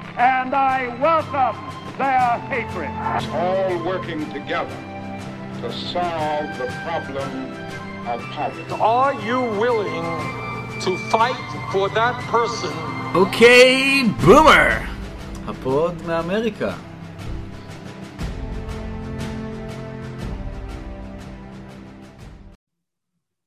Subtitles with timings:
[0.00, 1.56] and I welcome
[1.98, 2.90] their hatred.
[3.32, 4.76] All working together
[5.60, 7.52] to solve the problem
[8.06, 8.72] of poverty.
[8.80, 10.04] Are you willing
[10.80, 12.72] to fight for that person?
[13.14, 14.78] אוקיי, בומר!
[15.46, 16.74] הפוד מאמריקה.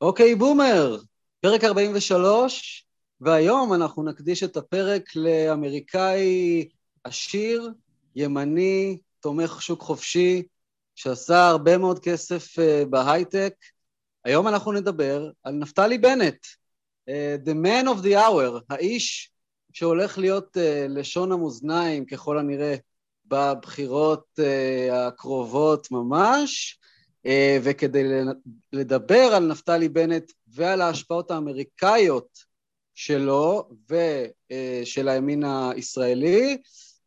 [0.01, 0.97] אוקיי, בומר!
[1.41, 2.85] פרק 43,
[3.20, 6.68] והיום אנחנו נקדיש את הפרק לאמריקאי
[7.04, 7.70] עשיר,
[8.16, 10.42] ימני, תומך שוק חופשי,
[10.94, 13.54] שעשה הרבה מאוד כסף uh, בהייטק.
[14.24, 16.46] היום אנחנו נדבר על נפתלי בנט,
[17.10, 19.30] uh, The Man of the Hour, האיש
[19.72, 22.76] שהולך להיות uh, לשון המאזניים ככל הנראה
[23.26, 24.38] בבחירות
[24.92, 26.78] הקרובות ממש,
[27.62, 28.02] וכדי
[28.72, 32.44] לדבר על נפתלי בנט ועל ההשפעות האמריקאיות
[32.94, 36.58] שלו ושל הימין הישראלי,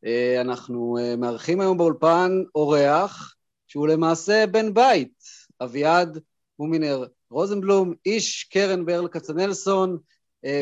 [0.06, 3.36] uh, אנחנו uh, מארחים היום באולפן אורח
[3.68, 5.24] שהוא למעשה בן בית,
[5.62, 6.20] אביעד
[6.60, 9.98] מומינר רוזנבלום, איש קרן ברל כצנלסון,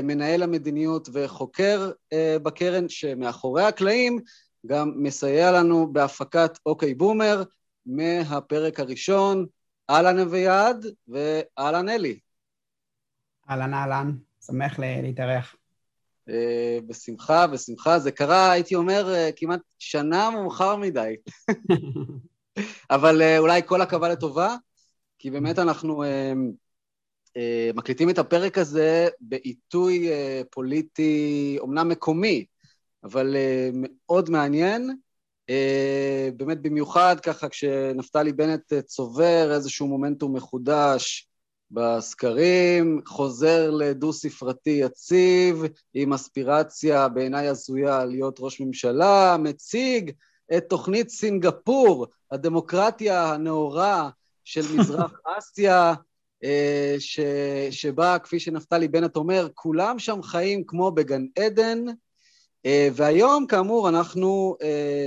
[0.04, 1.92] מנהל המדיניות וחוקר
[2.44, 4.20] בקרן, שמאחורי הקלעים
[4.66, 7.44] גם מסייע לנו בהפקת אוקיי בומר
[7.86, 9.46] מהפרק הראשון.
[9.90, 12.20] אהלן אביעד ואהלן אלי.
[13.50, 14.12] אהלן אהלן,
[14.48, 15.56] שמח להתארח.
[16.88, 18.00] בשמחה, בשמחה.
[18.00, 21.16] זה קרה, הייתי אומר, כמעט שנה מאוחר מדי.
[22.96, 24.56] אבל אולי כל עכבה לטובה,
[25.20, 26.04] כי באמת אנחנו
[27.76, 30.10] מקליטים את הפרק הזה בעיתוי
[30.52, 32.46] פוליטי, אומנם מקומי,
[33.04, 33.36] אבל
[33.82, 34.98] מאוד מעניין.
[36.38, 41.30] באמת במיוחד ככה כשנפתלי בנט צובר איזשהו מומנטום מחודש
[41.76, 50.12] בסקרים, חוזר לדו-ספרתי יציב, עם אספירציה בעיניי הזויה להיות ראש ממשלה, מציג
[50.58, 54.10] את תוכנית סינגפור, הדמוקרטיה הנאורה
[54.44, 55.94] של מזרח אסיה,
[57.00, 57.20] ש,
[57.72, 61.80] שבה, כפי שנפתלי בנט אומר, כולם שם חיים כמו בגן עדן,
[62.68, 64.58] והיום, כאמור, אנחנו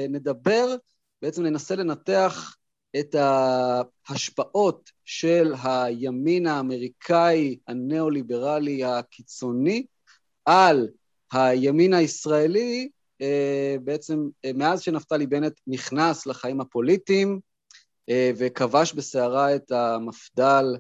[0.09, 0.77] נדבר,
[1.23, 2.58] בעצם ננסה לנתח
[2.97, 3.15] את
[4.09, 9.87] ההשפעות של הימין האמריקאי הניאו-ליברלי הקיצוני
[10.45, 10.89] על
[11.33, 12.89] הימין הישראלי,
[13.85, 17.41] בעצם מאז שנפתלי בנט נכנס לחיים הפוליטיים
[18.11, 20.77] וכבש בסערה את המפד"ל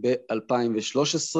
[0.00, 1.36] ב-2013,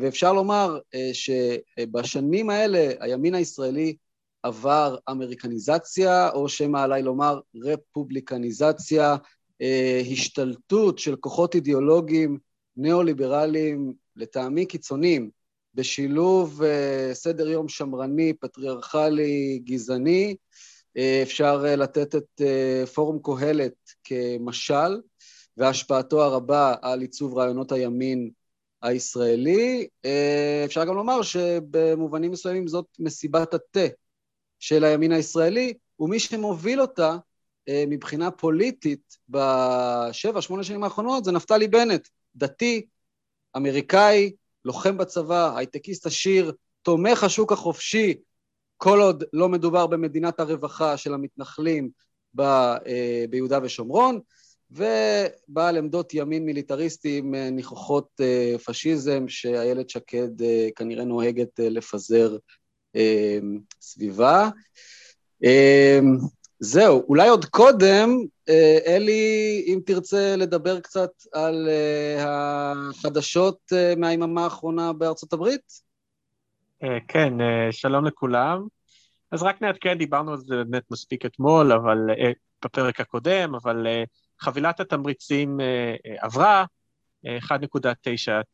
[0.00, 0.78] ואפשר לומר
[1.12, 3.96] שבשנים האלה הימין הישראלי
[4.44, 9.16] עבר אמריקניזציה, או שמא עליי לומר רפובליקניזציה,
[10.12, 12.38] השתלטות של כוחות אידיאולוגיים
[12.76, 15.30] ניאו-ליברליים, לטעמי קיצוניים,
[15.74, 16.60] בשילוב
[17.12, 20.36] סדר יום שמרני, פטריארכלי, גזעני.
[21.22, 22.40] אפשר לתת את
[22.94, 23.74] פורום קהלת
[24.04, 25.00] כמשל,
[25.56, 28.30] והשפעתו הרבה על עיצוב רעיונות הימין
[28.82, 29.86] הישראלי.
[30.64, 33.86] אפשר גם לומר שבמובנים מסוימים זאת מסיבת התה
[34.64, 37.16] של הימין הישראלי, ומי שמוביל אותה
[37.70, 42.86] מבחינה פוליטית בשבע, שמונה שנים האחרונות זה נפתלי בנט, דתי,
[43.56, 44.32] אמריקאי,
[44.64, 46.52] לוחם בצבא, הייטקיסט עשיר,
[46.82, 48.14] תומך השוק החופשי,
[48.76, 51.90] כל עוד לא מדובר במדינת הרווחה של המתנחלים
[52.36, 52.42] ב,
[53.30, 54.20] ביהודה ושומרון,
[54.70, 58.20] ובעל עמדות ימין מיליטריסטי עם ניחוחות
[58.64, 60.30] פשיזם שאיילת שקד
[60.76, 62.36] כנראה נוהגת לפזר
[63.80, 64.48] סביבה.
[66.60, 68.10] זהו, אולי עוד קודם,
[68.86, 71.68] אלי, אם תרצה לדבר קצת על
[72.18, 75.94] החדשות מהיממה האחרונה בארצות הברית?
[77.08, 77.32] כן,
[77.70, 78.66] שלום לכולם.
[79.30, 81.98] אז רק נעדכן, דיברנו על זה באמת מספיק אתמול, אבל
[82.64, 83.86] בפרק הקודם, אבל
[84.40, 85.60] חבילת התמריצים
[86.18, 86.64] עברה,
[87.26, 87.28] 1.9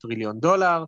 [0.00, 0.84] טריליון דולר.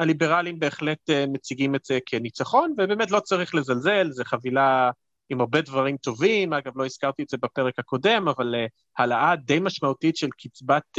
[0.00, 4.90] הליברלים בהחלט מציגים את זה כניצחון, ובאמת לא צריך לזלזל, זו חבילה
[5.28, 8.54] עם הרבה דברים טובים, אגב, לא הזכרתי את זה בפרק הקודם, אבל
[8.98, 10.98] העלאה די משמעותית של קצבת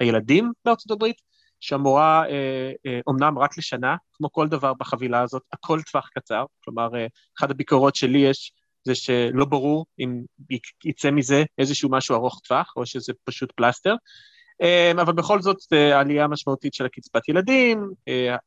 [0.00, 1.16] הילדים בארצות הברית,
[1.60, 2.24] שאמורה
[3.06, 6.88] אומנם רק לשנה, כמו כל דבר בחבילה הזאת, הכל טווח קצר, כלומר,
[7.38, 8.52] אחת הביקורות שלי יש
[8.84, 10.22] זה שלא ברור אם
[10.84, 13.94] יצא מזה איזשהו משהו ארוך טווח, או שזה פשוט פלסטר,
[15.00, 17.90] אבל בכל זאת עלייה משמעותית של הקצבת ילדים,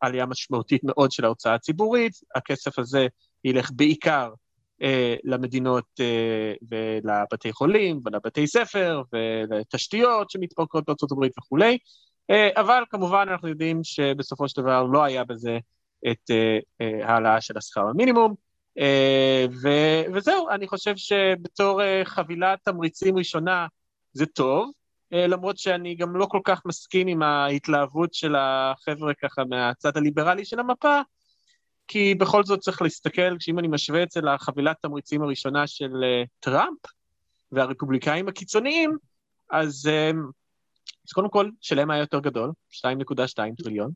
[0.01, 3.07] עלייה משמעותית מאוד של ההוצאה הציבורית, הכסף הזה
[3.43, 4.29] ילך בעיקר
[5.23, 5.99] למדינות
[6.69, 11.77] ולבתי חולים ולבתי ספר ולתשתיות שמתפרקות בארצות הברית וכולי,
[12.55, 15.59] אבל כמובן אנחנו יודעים שבסופו של דבר לא היה בזה
[16.11, 16.31] את
[16.79, 18.35] העלאה של השכר המינימום,
[18.79, 23.67] אה, ו- וזהו, אני חושב שבתור אה, חבילת תמריצים ראשונה
[24.13, 24.71] זה טוב, אה,
[25.11, 30.59] למרות שאני גם לא כל כך מסכים עם ההתלהבות של החבר'ה ככה מהצד הליברלי של
[30.59, 31.01] המפה,
[31.87, 35.91] כי בכל זאת צריך להסתכל, שאם אני משווה את זה לחבילת תמריצים הראשונה של
[36.39, 36.79] טראמפ
[37.51, 38.97] והרפובליקאים הקיצוניים,
[39.51, 39.89] אז,
[41.05, 42.83] אז קודם כל, שלהם היה יותר גדול, 2.2
[43.57, 43.91] טריליון.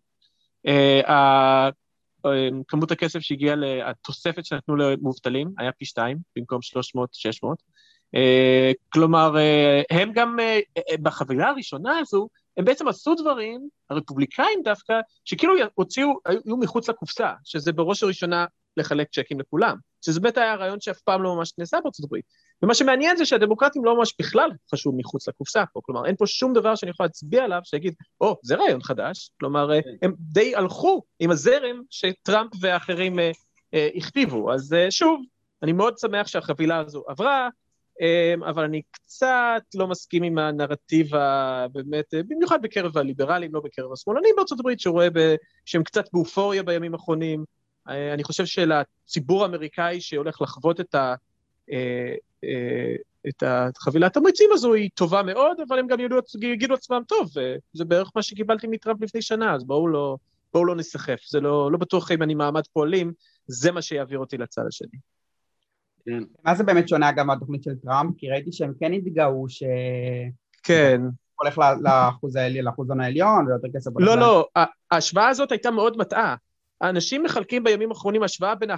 [2.67, 3.55] כמות הכסף שהגיע,
[3.85, 6.59] התוספת שנתנו למובטלים היה פי שתיים, במקום
[6.97, 7.47] 300-600.
[8.15, 10.59] אה, כלומר, אה, הם גם, אה,
[11.01, 12.27] בחבילה הראשונה הזו,
[12.57, 14.93] הם בעצם עשו דברים, הרפובליקאים דווקא,
[15.25, 18.45] שכאילו הוציאו, היו מחוץ לקופסה, שזה בראש הראשונה
[18.77, 22.25] לחלק צ'קים לכולם, שזה באמת היה רעיון שאף פעם לא ממש נעשה בארצות הברית.
[22.63, 26.53] ומה שמעניין זה שהדמוקרטים לא ממש בכלל חשוב מחוץ לקופסה פה, כלומר אין פה שום
[26.53, 29.89] דבר שאני יכול להצביע עליו שיגיד, או, oh, זה רעיון חדש, כלומר כן.
[30.01, 35.21] הם די הלכו עם הזרם שטראמפ ואחרים uh, uh, הכתיבו, אז uh, שוב,
[35.63, 37.49] אני מאוד שמח שהחבילה הזו עברה,
[38.49, 44.59] אבל אני קצת לא מסכים עם הנרטיב הבאמת, במיוחד בקרב הליברלים, לא בקרב השמאלנים בארצות
[44.59, 47.45] הברית, שרואה ב, שהם קצת באופוריה בימים האחרונים.
[47.87, 51.15] אני חושב שלציבור האמריקאי שהולך לחוות את ה...
[51.71, 52.95] אה,
[53.29, 53.43] את
[53.77, 55.99] החבילת תמריצים הזו היא טובה מאוד, אבל הם גם
[56.41, 60.17] יגידו, עצמם, טוב, אה, זה בערך מה שקיבלתי מטראמפ לפני שנה, אז בואו לא,
[60.53, 61.19] בואו לא ניסחף.
[61.29, 63.13] זה לא, לא בטוח אם אני מעמד פועלים,
[63.47, 64.99] זה מה שיעביר אותי לצד השני.
[66.05, 66.23] כן.
[66.45, 68.15] מה זה באמת שונה גם מהתוכנית של טראמפ?
[68.17, 69.63] כי ראיתי שהם כן התגאו ש...
[70.63, 71.01] כן.
[71.41, 73.91] הולך לאחוז, העליון, לאחוזון העליון ויותר כסף...
[73.99, 74.47] לא, לא,
[74.91, 76.35] ההשוואה הזאת הייתה מאוד מטעה.
[76.81, 78.69] האנשים מחלקים בימים האחרונים השוואה בין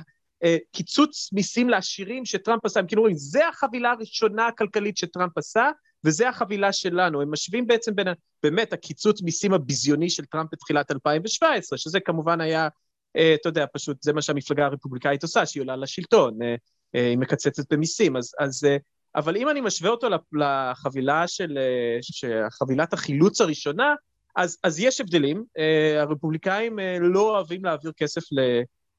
[0.43, 5.69] אה, קיצוץ מיסים לעשירים שטראמפ עשה, הם כאילו אומרים, זה החבילה הראשונה הכלכלית שטראמפ עשה,
[6.03, 7.21] וזה החבילה שלנו.
[7.21, 8.07] הם משווים בעצם בין,
[8.43, 12.67] באמת, הקיצוץ מיסים הביזיוני של טראמפ בתחילת 2017, שזה כמובן היה,
[13.17, 16.55] אה, אתה יודע, פשוט זה מה שהמפלגה הרפובליקאית עושה, שהיא עולה לשלטון, אה,
[16.93, 18.15] היא מקצצת במיסים.
[18.15, 18.67] אז, אז,
[19.15, 21.57] אבל אם אני משווה אותו לחבילה של,
[22.51, 23.95] חבילת החילוץ הראשונה,
[24.35, 25.43] אז, אז יש הבדלים.
[25.99, 28.39] הרפובליקאים לא אוהבים להעביר כסף ל...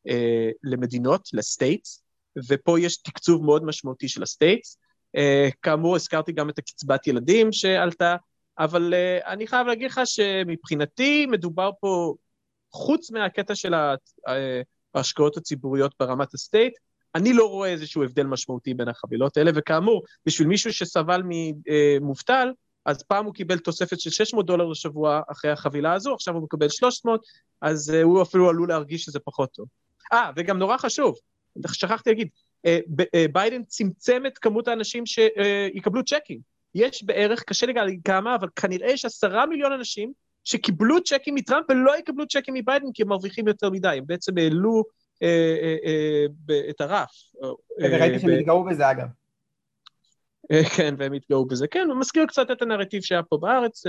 [0.09, 2.05] אה, למדינות, ל states,
[2.49, 4.79] ופה יש תקצוב מאוד משמעותי של ה states.
[5.17, 8.17] אה, כאמור, הזכרתי גם את הקצבת ילדים שעלתה,
[8.59, 12.15] אבל אה, אני חייב להגיד לך שמבחינתי מדובר פה,
[12.73, 13.75] חוץ מהקטע של
[14.95, 16.75] ההשקעות הציבוריות ברמת ה state,
[17.15, 22.53] אני לא רואה איזשהו הבדל משמעותי בין החבילות האלה, וכאמור, בשביל מישהו שסבל ממובטל,
[22.85, 26.69] אז פעם הוא קיבל תוספת של 600 דולר לשבוע אחרי החבילה הזו, עכשיו הוא מקבל
[26.69, 27.27] 300,
[27.61, 29.67] אז הוא אפילו עלול להרגיש שזה פחות טוב.
[30.13, 31.17] אה, וגם נורא חשוב,
[31.73, 32.29] שכחתי להגיד,
[32.67, 32.79] אה,
[33.15, 36.39] אה, ביידן צמצם את כמות האנשים שיקבלו צ'קים.
[36.75, 40.13] יש בערך, קשה להגיד כמה, אבל כנראה יש עשרה מיליון אנשים
[40.45, 44.71] שקיבלו צ'קים מטראמפ ולא יקבלו צ'קים מביידן כי הם מרוויחים יותר מדי, הם בעצם העלו
[44.71, 45.04] אה, אה, אה,
[46.71, 47.11] את הרף.
[47.81, 49.07] וראיתי שהם התגאו בזה אגב.
[50.77, 51.67] כן, והם התגאו בזה.
[51.67, 53.87] כן, הוא מזכיר קצת את הנרטיב שהיה פה בארץ,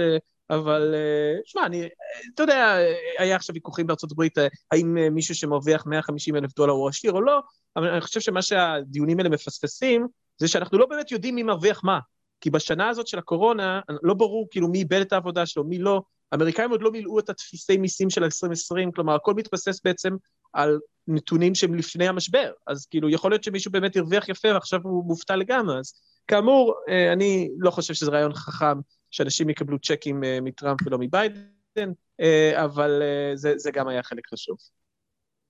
[0.50, 1.88] אבל אה, שמע, אני,
[2.33, 2.77] אתה יודע,
[3.18, 7.12] היה עכשיו ויכוחים בארצות הברית, אה, האם אה, מישהו שמרוויח 150 אלף דולר הוא עשיר
[7.12, 7.39] או לא,
[7.75, 10.07] אבל אני חושב שמה שהדיונים האלה מפספסים,
[10.38, 12.00] זה שאנחנו לא באמת יודעים מי מרוויח מה.
[12.42, 16.01] כי בשנה הזאת של הקורונה, לא ברור כאילו מי איבד את העבודה שלו, מי לא.
[16.31, 20.16] האמריקאים עוד לא מילאו את התפיסי מיסים של ה-2020, כלומר, הכל מתבסס בעצם
[20.55, 22.51] על נתונים שהם לפני המשבר.
[22.67, 25.79] אז כאילו, יכול להיות שמישהו באמת הרוויח יפה ועכשיו הוא מובטל לגמרי.
[25.79, 25.93] אז
[26.27, 26.75] כאמור,
[27.13, 28.77] אני לא חושב שזה רעיון חכם
[29.12, 34.27] שאנשים יקבלו צ'קים אה, מטראמפ ולא מביידן, אה, אבל אה, זה, זה גם היה חלק
[34.27, 34.57] חשוב.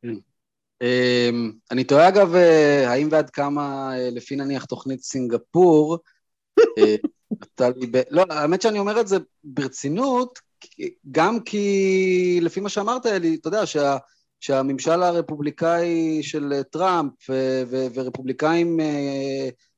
[0.01, 0.13] כן.
[0.81, 2.35] אמ, אני תוהה אגב,
[2.87, 5.97] האם ועד כמה, לפי נניח תוכנית סינגפור,
[8.11, 10.39] לא, האמת שאני אומר את זה ברצינות,
[11.11, 13.97] גם כי לפי מה שאמרת, אלי, אתה יודע, שה,
[14.45, 17.11] שהממשל הרפובליקאי של טראמפ
[17.69, 18.79] ורפובליקאים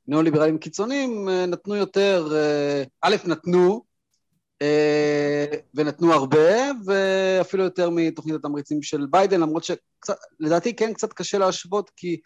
[0.07, 3.83] ניאו-ליברלים קיצוניים אה, נתנו יותר, אה, א', נתנו,
[4.62, 11.91] אה, ונתנו הרבה, ואפילו יותר מתוכנית התמריצים של ביידן, למרות שלדעתי כן קצת קשה להשוות,
[11.95, 12.17] כי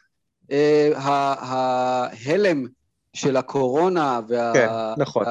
[0.96, 2.66] ההלם
[3.14, 5.26] של הקורונה וההשפעה כן, נכון.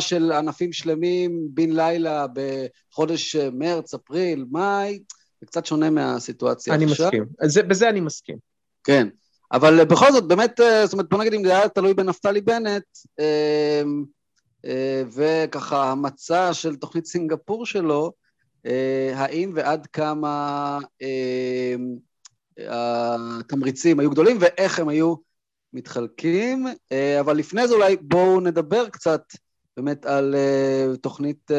[0.00, 4.98] של ענפים שלמים בן לילה בחודש מרץ, אפריל, מאי,
[5.44, 7.08] זה קצת שונה מהסיטואציה אני עכשיו.
[7.12, 8.36] אני מסכים, בזה אני מסכים.
[8.84, 9.08] כן.
[9.52, 12.84] אבל בכל זאת, באמת, אה, זאת אומרת, בוא נגיד אם זה היה תלוי בנפתלי בנט,
[13.20, 13.82] אה,
[14.64, 18.12] אה, וככה המצע של תוכנית סינגפור שלו,
[19.14, 20.78] האם ועד כמה
[22.58, 25.14] התמריצים היו גדולים ואיך הם היו
[25.72, 26.66] מתחלקים,
[27.20, 29.22] אבל לפני זה אולי בואו נדבר קצת
[29.76, 30.34] באמת על
[31.00, 31.50] תוכנית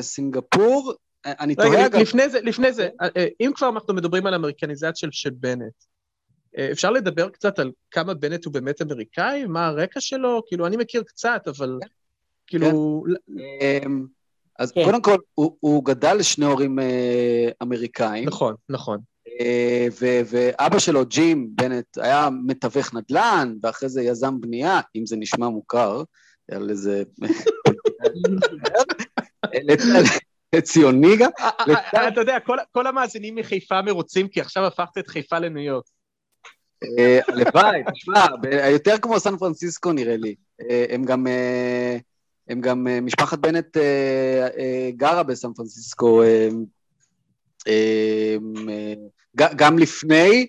[0.00, 0.94] סינגפור.
[1.24, 2.00] אני תוהה אגב...
[2.00, 2.88] לפני זה, לפני זה,
[3.40, 5.72] אם כבר אנחנו מדברים על אמריקניזציה של בנט,
[6.58, 9.44] אה, אפשר לדבר קצת על כמה בנט הוא באמת אמריקאי?
[9.44, 10.42] מה הרקע שלו?
[10.46, 11.78] כאילו, אני מכיר קצת, אבל
[12.46, 13.04] כאילו...
[13.28, 14.06] אמ,
[14.58, 14.84] אז כן.
[14.84, 18.28] קודם כל, הוא- גדל לשני הורים אה, אמריקאים.
[18.28, 18.98] נכון, נכון.
[19.40, 19.86] אה,
[20.30, 26.02] ואבא שלו, ג'ים בנט, היה מתווך נדל"ן, ואחרי זה יזם בנייה, אם זה נשמע מוכר,
[26.50, 27.02] על איזה...
[30.58, 31.30] ציוני גם.
[31.40, 31.50] אה,
[31.94, 35.84] אה, אתה יודע, כל- כל המאזינים מחיפה מרוצים, כי עכשיו הפכת את חיפה לניו יורק.
[36.98, 38.26] אה, הלוואי, תשמע,
[38.70, 40.34] יותר כמו סן פרנסיסקו נראה לי.
[40.70, 41.96] אה, הם גם, אה,
[42.48, 46.48] הם גם, אה, משפחת בנט אה, אה, גרה בסן פרנסיסקו אה,
[47.68, 48.36] אה,
[48.68, 48.94] אה,
[49.56, 50.46] גם לפני.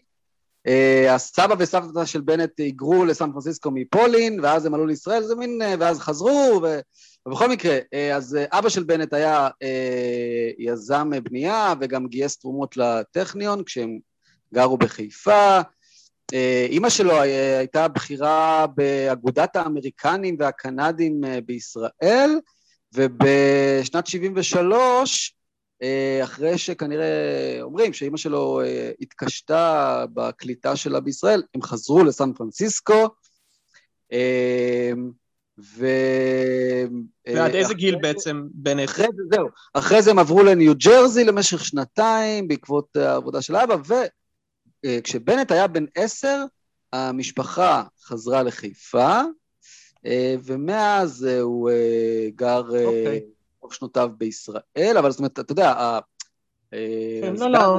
[0.67, 5.61] אה, הסבא וסבתא של בנט היגרו לסן פרנסיסקו מפולין, ואז הם עלו לישראל, זה מין,
[5.61, 6.79] אה, ואז חזרו, ו...
[7.25, 12.77] ובכל מקרה, אה, אז אה, אבא של בנט היה אה, יזם בנייה, וגם גייס תרומות
[12.77, 13.99] לטכניון כשהם
[14.53, 15.59] גרו בחיפה.
[16.69, 22.39] אימא שלו הייתה בכירה באגודת האמריקנים והקנדים בישראל,
[22.93, 25.35] ובשנת 73,
[25.83, 28.61] אה, אחרי שכנראה אומרים שאימא שלו
[29.01, 33.07] התקשתה בקליטה שלה בישראל, הם חזרו לסן פרנסיסקו,
[35.59, 35.85] ו...
[37.27, 38.89] אה, ועד איזה גיל זה- בעצם בנט?
[38.89, 39.47] אחרי זה, זהו.
[39.73, 43.75] אחרי זה הם עברו לניו ג'רזי למשך שנתיים בעקבות העבודה של אבא,
[44.85, 46.43] וכשבנט היה בן עשר,
[46.93, 49.21] המשפחה חזרה לחיפה,
[50.05, 53.21] אה, ומאז אה, הוא אה, גר אה, אוקיי.
[53.61, 55.99] רוב שנותיו בישראל, אבל זאת אומרת, אתה יודע, אה,
[57.21, 57.77] כן, לא, לא.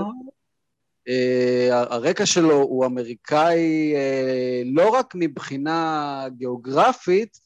[1.09, 7.39] אה, הרקע שלו הוא אמריקאי אה, לא רק מבחינה גיאוגרפית,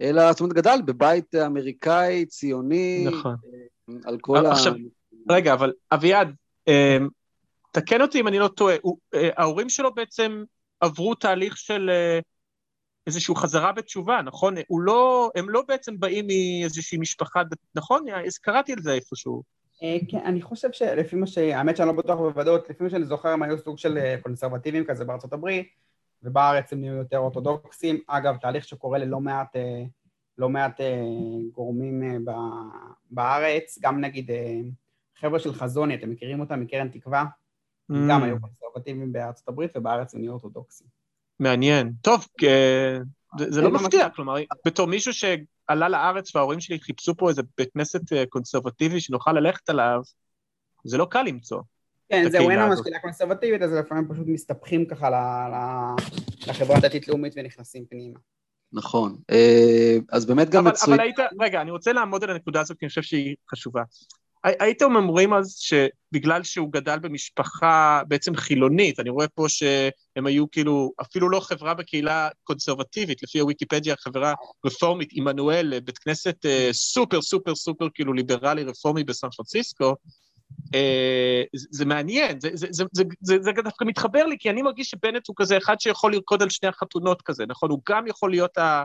[0.00, 3.34] אלא, זאת אומרת, גדל בבית אמריקאי, ציוני, נכון.
[4.04, 4.52] על כל ה...
[4.52, 4.72] עכשיו,
[5.30, 6.34] רגע, אבל אביעד,
[6.68, 7.08] אמ,
[7.72, 10.44] תקן אותי אם אני לא טועה, הוא- אה, ההורים שלו בעצם
[10.80, 12.18] עברו תהליך של אה,
[13.06, 14.54] איזושהי חזרה בתשובה, נכון?
[14.68, 17.42] הוא לא, הם לא בעצם באים מאיזושהי משפחה,
[17.74, 18.04] נכון?
[18.26, 19.42] אז קראתי על זה איפשהו.
[19.82, 21.38] אה, כן, אני חושב שלפי מה ש...
[21.38, 24.84] האמת שאני לא בטוח בוודאות, לפי מה שאני זוכר, הם היו סוג של אה, קונסרבטיבים
[24.84, 25.68] כזה בארצות הברית,
[26.22, 28.00] ובארץ הם נהיו יותר אורתודוקסים.
[28.06, 29.82] אגב, תהליך שקורה ללא מעט, אה,
[30.38, 31.02] לא מעט אה,
[31.52, 32.34] גורמים אה,
[33.10, 34.30] בארץ, גם נגיד
[35.20, 37.24] חבר'ה של חזוני, אתם מכירים אותם מקרן תקווה?
[37.90, 40.86] הם גם Mm, היו קונסרבטיביים בארצות הברית, ובארץ הם נהיו אורתודוקסים.
[41.40, 41.92] מעניין.
[42.02, 42.26] טוב,
[43.38, 44.34] זה זה לא מפתיע, כלומר,
[44.66, 50.00] בתור מישהו שעלה לארץ וההורים שלי חיפשו פה איזה בית כנסת קונסרבטיבי שנוכל ללכת עליו,
[50.84, 51.60] זה לא קל למצוא.
[52.10, 52.78] כן, זהו, אין ממש.
[52.82, 55.14] קהילה קונסרבטיבית, אז לפעמים פשוט מסתבכים ככה ל-
[55.54, 58.18] ל- לחברה הדתית-לאומית ונכנסים פנימה.
[58.72, 59.16] נכון.
[59.30, 60.94] אה, אז באמת גם אבל, מצוי...
[60.94, 63.82] אבל היית, רגע, אני רוצה לעמוד על הנקודה הזאת, כי אני חושב שהיא חשובה.
[64.44, 70.50] הי- הייתם אומרים אז שבגלל שהוא גדל במשפחה בעצם חילונית, אני רואה פה שהם היו
[70.50, 74.34] כאילו, אפילו לא חברה בקהילה קונסרבטיבית, לפי הוויקיפדיה, חברה
[74.66, 79.94] רפורמית, עמנואל, בית כנסת אה, סופר סופר סופר כאילו ליברלי רפורמי בסן פרנסיסקו,
[81.54, 84.90] זה, זה מעניין, זה, זה, זה, זה, זה, זה דווקא מתחבר לי, כי אני מרגיש
[84.90, 87.70] שבנט הוא כזה אחד שיכול לרקוד על שני החתונות כזה, נכון?
[87.70, 88.84] הוא גם יכול להיות ה...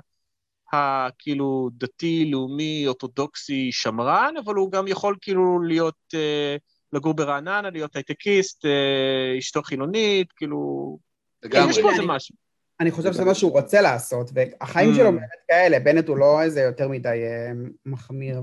[0.73, 6.55] הכאילו דתי, לאומי, אורתודוקסי, שמרן, אבל הוא גם יכול כאילו להיות, אה,
[6.93, 10.97] לגור ברעננה, להיות הייטקיסט, אה, אשתו חילונית, כאילו...
[11.43, 11.69] לגמרי.
[11.69, 12.35] יש פה איזה משהו.
[12.79, 14.95] אני חושב שזה מה שהוא רוצה לעשות, והחיים Mm.
[14.95, 17.51] שלו באמת כאלה, בנט הוא לא איזה יותר מדי אה,
[17.85, 18.41] מחמיר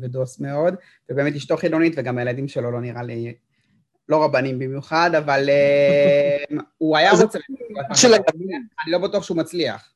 [0.00, 0.74] ודוס מאוד,
[1.10, 3.34] ובאמת אשתו חילונית וגם הילדים שלו לא נראה לי,
[4.08, 6.44] לא רבנים במיוחד, אבל אה,
[6.78, 7.38] הוא היה רוצה...
[8.84, 9.92] אני לא בטוח שהוא מצליח.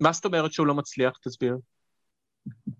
[0.00, 1.18] מה זאת אומרת שהוא לא מצליח?
[1.24, 1.58] תסביר.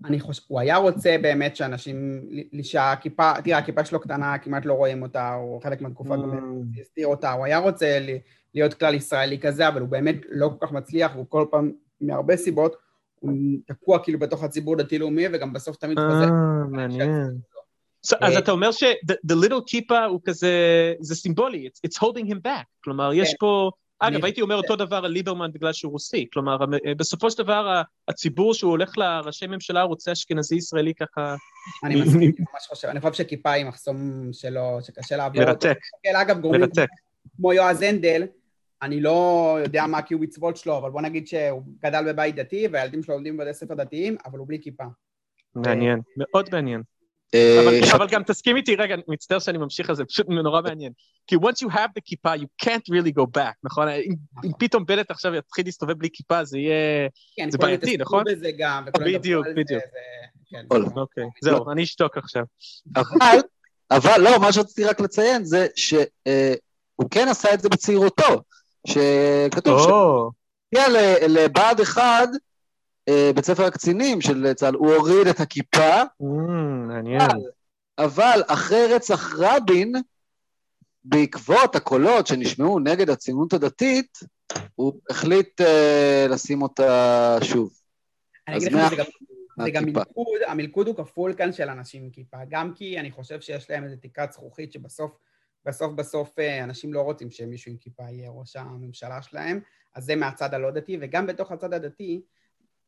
[0.04, 4.72] אני חושב, הוא היה רוצה באמת שאנשים, ל- שהכיפה, תראה, הכיפה שלו קטנה, כמעט לא
[4.72, 6.30] רואים אותה, הוא חלק מהתקופה גם
[6.76, 6.80] Mm.
[6.80, 8.16] הסתיר אותה, הוא היה רוצה ל-
[8.54, 12.36] להיות כלל ישראלי כזה, אבל הוא באמת לא כל כך מצליח, והוא כל פעם, מהרבה
[12.36, 12.76] סיבות,
[13.20, 13.32] הוא
[13.66, 16.24] תקוע כאילו בתוך הציבור דתי-לאומי, וגם בסוף תמיד חוזר.
[16.24, 16.30] אה,
[16.70, 17.10] מעניין.
[18.20, 20.50] אז אה, אתה אומר ש-the little kippa הוא כזה,
[21.00, 22.64] זה סימבולי, it's- it's holding him back.
[22.84, 23.36] כלומר, יש כן.
[23.40, 23.70] פה...
[24.02, 26.26] אגב, אני- הייתי אומר אותו דבר על ליברמן בגלל שהוא רוסי.
[26.32, 26.56] כלומר,
[26.86, 31.36] אה, בסופו של דבר, הציבור שהוא הולך לראשי ממשלה רוצה אשכנזי ישראלי ככה
[31.84, 33.96] אני מסכים, אני ממש חושב, אני חושב שכיפה היא מחסום
[34.32, 35.44] שלו, שקשה לעבור.
[35.44, 36.62] מרתק, כן, אגב, גורמים.
[37.36, 38.22] כמו יועז הנדל,
[38.82, 43.02] אני לא יודע מה ה-Q מצוות שלו, אבל בוא נגיד שהוא גדל בבית דתי, והילדים
[43.02, 44.84] שלו לומדים בבתי ספר דתיים, אבל הוא בלי כיפה.
[45.54, 46.82] מעניין, מאוד מעניין.
[47.34, 50.92] אה, אבל, גם תסכים איתי, רגע, אני מצטער שאני ממשיך על זה, פשוט נורא מעניין.
[51.26, 53.88] כי once you have the כיפה, you can't really go back, נכון?
[53.88, 54.52] אם, נכון.
[54.58, 57.08] פתאום בנט עכשיו יתחיל להסתובב בלי כיפה, זה יהיה...
[57.36, 58.24] כן, זה כולם בעייתי, נכון?
[58.26, 59.82] בזה גם, וכולם ידברו בדיוק, על זה, בדיוק.
[59.82, 59.98] זה-
[60.50, 60.64] כן.
[60.70, 60.98] נכון.
[60.98, 62.42] אוקיי, זהו, אני אשתוק עכשיו.
[62.96, 63.38] אבל,
[63.90, 66.02] אבל לא, מה שרציתי רק לציין זה שהוא
[66.94, 68.42] הוא כן עשה את זה בצעירותו,
[68.86, 69.86] שכתוב ש...
[70.72, 70.88] הגיע
[71.28, 72.24] לבה"ד 1 אה,
[73.34, 77.30] בית ספר הקצינים של צה"ל, הוא הוריד את הכיפה, אמ, מעניין.
[77.98, 79.92] אבל אחרי רצח רבין,
[81.04, 84.18] בעקבות הקולות שנשמעו נגד הציונות הדתית,
[84.74, 87.72] הוא החליט אה, לשים אותה שוב.
[88.48, 89.04] אני אז אגיד לך, מה- זה גם,
[89.64, 89.84] זה גם.
[89.84, 93.84] מלכוד, המלכוד הוא כפול כאן של אנשים עם כיפה, גם כי אני חושב שיש להם
[93.84, 95.10] איזו תקרת זכוכית שבסוף,
[95.66, 99.60] בסוף בסוף אה, אנשים לא רוצים שמישהו עם כיפה יהיה ראש הממשלה שלהם,
[99.94, 102.22] אז זה מהצד הלא דתי, וגם בתוך הצד הדתי,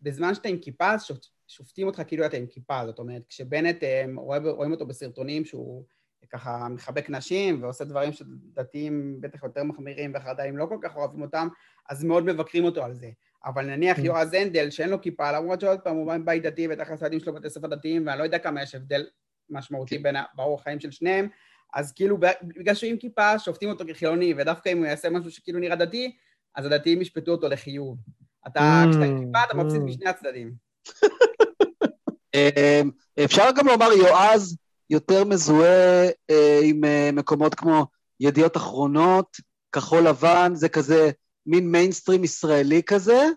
[0.05, 3.83] בזמן שאתה עם כיפה, אז שופ- שופטים אותך כאילו אתה עם כיפה, זאת אומרת, כשבנט,
[3.83, 5.85] אה, רואה, רואים אותו בסרטונים שהוא
[6.31, 11.49] ככה מחבק נשים ועושה דברים שדתיים בטח יותר מחמירים וחרד"לים לא כל כך אוהבים אותם,
[11.89, 13.11] אז מאוד מבקרים אותו על זה.
[13.45, 17.21] אבל נניח יועז הנדל, שאין לו כיפה, למרות שעוד פעם הוא בית דתי ותכלס הילדים
[17.21, 19.07] שלו בתי ספר דתיים, ואני לא יודע כמה יש הבדל
[19.51, 21.29] משמעותי בין ה- באורח חיים של שניהם,
[21.75, 25.59] אז כאילו בגלל שהוא עם כיפה, שופטים אותו כחילוני, ודווקא אם הוא יעשה משהו שכאילו
[25.61, 26.17] נראה דתי,
[26.55, 27.99] אז הדתיים ישפטו אותו לחיוב.
[28.47, 29.85] אתה, כשאתה עם כיפה, אתה מפסיד mm.
[29.85, 30.53] משני הצדדים.
[32.35, 32.83] אה,
[33.25, 34.57] אפשר גם לומר, יועז
[34.91, 37.87] יותר מזוהה אה, עם אה, מקומות כמו
[38.21, 39.37] ידיעות אחרונות,
[39.73, 41.11] כחול לבן, זה כזה
[41.47, 43.29] מין מיינסטרים ישראלי כזה,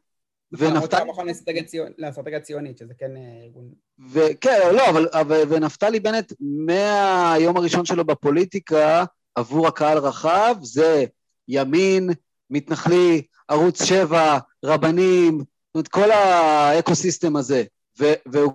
[0.52, 1.60] למרות ונפתלי,
[1.98, 3.70] לאסטרטגיה ציונית, שזה כן אה, ארגון...
[4.12, 11.06] וכן, לא, אבל, אבל ונפתלי בנט, מהיום הראשון שלו בפוליטיקה, עבור הקהל רחב, זה
[11.48, 12.10] ימין,
[12.50, 17.64] מתנחלי, ערוץ 7, רבנים, זאת אומרת, כל האקוסיסטם הזה.
[18.00, 18.54] ו- והוא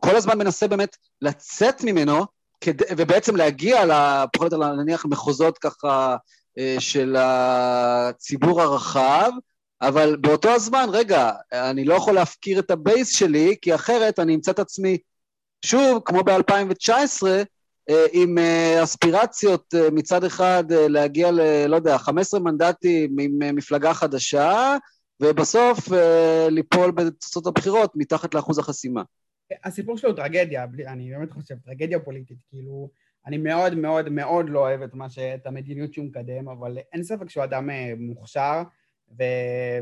[0.00, 2.24] כל הזמן מנסה באמת לצאת ממנו,
[2.60, 3.84] כדי, ובעצם להגיע,
[4.32, 6.16] פחות או יותר נניח למחוזות ככה
[6.58, 9.30] אה, של הציבור הרחב,
[9.82, 14.50] אבל באותו הזמן, רגע, אני לא יכול להפקיר את הבייס שלי, כי אחרת אני אמצא
[14.50, 14.98] את עצמי
[15.64, 17.22] שוב, כמו ב-2019,
[18.12, 21.66] עם אה, אספירציות אה, מצד אחד אה, להגיע ל...
[21.66, 24.76] לא יודע, 15 מנדטים עם אה, מפלגה חדשה,
[25.20, 29.02] ובסוף אה, ליפול בתוצאות הבחירות מתחת לאחוז החסימה.
[29.64, 32.90] הסיפור שלו הוא טרגדיה, אני באמת חושב, טרגדיה פוליטית, כאילו,
[33.26, 35.18] אני מאוד מאוד מאוד לא אוהב את, ש...
[35.18, 38.62] את המדיניות שהוא מקדם, אבל אין ספק שהוא אדם אה, מוכשר,
[39.18, 39.22] ו...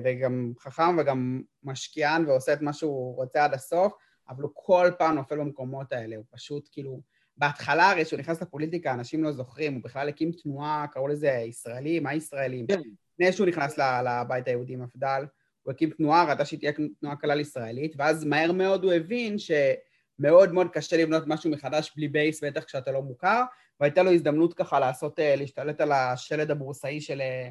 [0.05, 3.93] וגם חכם וגם משקיען ועושה את מה שהוא רוצה עד הסוף,
[4.29, 7.14] אבל הוא כל פעם נופל במקומות האלה, הוא פשוט כאילו...
[7.37, 12.03] בהתחלה הרי כשהוא נכנס לפוליטיקה, אנשים לא זוכרים, הוא בכלל הקים תנועה, קראו לזה ישראלים,
[12.03, 12.67] מה ישראלים?
[12.67, 12.81] כן.
[13.13, 15.25] לפני שהוא נכנס לבית היהודי מפד"ל,
[15.63, 20.53] הוא הקים תנועה, ראתה שהיא תהיה תנועה כלל ישראלית, ואז מהר מאוד הוא הבין שמאוד
[20.53, 23.43] מאוד קשה לבנות משהו מחדש בלי בייס, בטח כשאתה לא מוכר,
[23.81, 27.51] והייתה לו הזדמנות ככה לעשות, אה, להשתלט על השלד הבורסאי של, אה,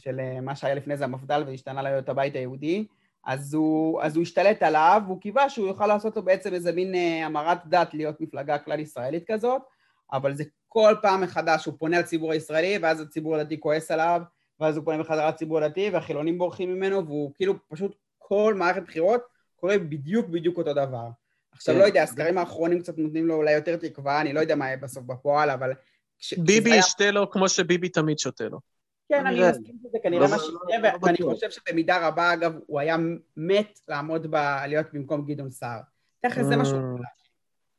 [0.00, 2.86] של אה, מה שהיה לפני זה המפד"ל והשתנה להיות הבית היהודי,
[3.26, 6.94] אז הוא, אז הוא השתלט עליו, והוא קיווה שהוא יוכל לעשות לו בעצם איזה מין
[6.94, 9.62] אה, המרת דת להיות מפלגה כלל ישראלית כזאת,
[10.12, 14.22] אבל זה כל פעם מחדש, הוא פונה לציבור הישראלי, ואז הציבור הדתי כועס עליו,
[14.60, 19.20] ואז הוא פונה בחזרה לציבור הדתי, והחילונים בורחים ממנו, והוא כאילו פשוט כל מערכת בחירות
[19.56, 21.08] קורה בדיוק בדיוק אותו דבר.
[21.52, 21.80] עכשיו, כן.
[21.80, 24.76] לא יודע, הסקרים האחרונים קצת נותנים לו אולי יותר תקווה, אני לא יודע מה יהיה
[24.76, 25.72] בסוף בפועל, אבל...
[26.36, 28.60] ביבי ישתה לו כמו שביבי תמיד שותה לו.
[29.12, 29.50] כן, אני נראה.
[29.50, 31.18] מסכים שזה כנראה לא- מה לא- שיקרה, לא ואני.
[31.22, 32.96] חושב שבמידה רבה, אגב, הוא היה
[33.36, 34.34] מת לעמוד ב...
[34.66, 35.80] להיות במקום גדעון סער.
[36.20, 36.80] תכף זה מה שהוא...
[36.80, 37.02] Mm.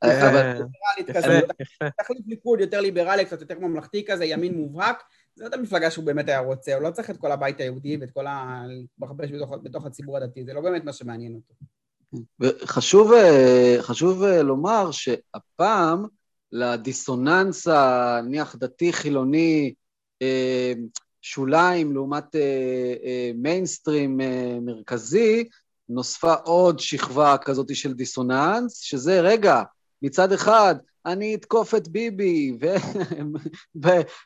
[0.04, 0.60] אה.
[1.98, 5.02] תחליף ליכוד יותר ליברלי, קצת יותר ממלכתי כזה, ימין מובהק,
[5.36, 8.26] זאת המפלגה שהוא באמת היה רוצה, הוא לא צריך את כל הבית היהודי ואת כל
[8.26, 8.62] ה...
[8.68, 11.54] להתבחבש בתוך, בתוך הציבור הדתי, זה לא באמת מה שמעניין אותו.
[12.40, 16.04] וחשוב אה, חשוב אה, לומר שהפעם
[16.52, 19.74] לדיסוננס הנניח דתי-חילוני
[20.22, 20.72] אה,
[21.26, 25.48] שוליים לעומת אה, אה, מיינסטרים אה, מרכזי,
[25.88, 29.62] נוספה עוד שכבה כזאת של דיסוננס, שזה, רגע,
[30.02, 30.74] מצד אחד,
[31.06, 32.58] אני אתקוף את ביבי,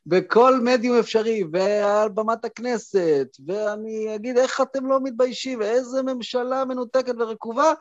[0.06, 7.14] ובכל מדיום אפשרי, ועל במת הכנסת, ואני אגיד איך אתם לא מתביישים, ואיזה ממשלה מנותקת
[7.18, 7.72] ורקובה,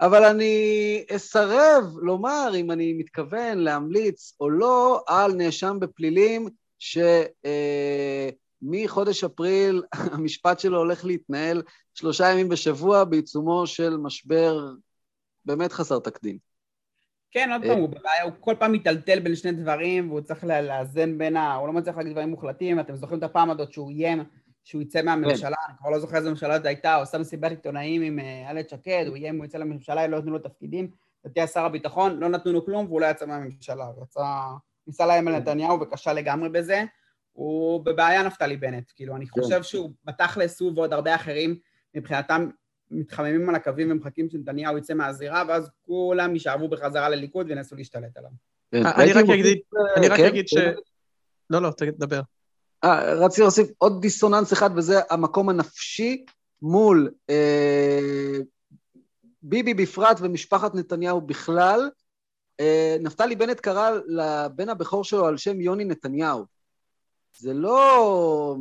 [0.00, 6.48] אבל אני אסרב לומר אם אני מתכוון להמליץ או לא על נאשם בפלילים
[8.62, 11.62] שמחודש אפריל המשפט שלו הולך להתנהל
[11.94, 14.70] שלושה ימים בשבוע בעיצומו של משבר
[15.44, 16.38] באמת חסר תקדים.
[17.30, 21.18] כן, עוד פעם, הוא בבעיה, הוא כל פעם מיטלטל בין שני דברים, והוא צריך לאזן
[21.18, 21.54] בין ה...
[21.54, 24.24] הוא לא מצליח להגיד דברים מוחלטים, אתם זוכרים את הפעם הזאת שהוא איים
[24.64, 28.02] שהוא יצא מהממשלה, אני כבר לא זוכר איזה ממשלה זאת הייתה, הוא עשה מסיבת עיתונאים
[28.02, 30.90] עם אה, איילת שקד, הוא איים, הוא יצא לממשלה, לא נתנו לו תפקידים,
[31.24, 34.22] לדעתי שר הביטחון, לא נתנו לו כלום והוא לא יצא מהממשלה, הוא יצא...
[34.86, 36.84] ניסה לאיים על נתניהו וכשל לגמרי בזה,
[37.32, 41.56] הוא בבעיה נפתלי בנט, כאילו, אני חושב שהוא בתכלס הוא ועוד הרבה אחרים,
[41.94, 42.48] מבחינתם
[42.90, 48.30] מתחממים על הקווים ומחכים שנתניהו יצא מהזירה, ואז כולם יישארו בחזרה לליכוד וינסו להשתלט עליו.
[48.70, 50.54] כן, אני רק אגיד- אה, אני רק כן, אגיד ש...
[50.54, 50.72] כן.
[51.50, 52.20] לא, לא, תגיד, דבר.
[52.84, 56.24] אה, רציתי להוסיף עוד דיסוננס אחד, וזה המקום הנפשי
[56.62, 58.38] מול אה,
[59.42, 61.90] ביבי בפרט ומשפחת נתניהו בכלל.
[62.60, 66.44] אה, נפתלי בנט קרא לבן הבכור שלו על שם יוני נתניהו.
[67.38, 68.56] זה לא...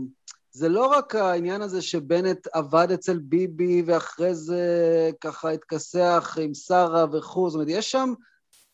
[0.54, 7.06] זה לא רק העניין הזה שבנט עבד אצל ביבי ואחרי זה ככה התכסח עם שרה
[7.14, 8.14] וכו', זאת אומרת, יש שם,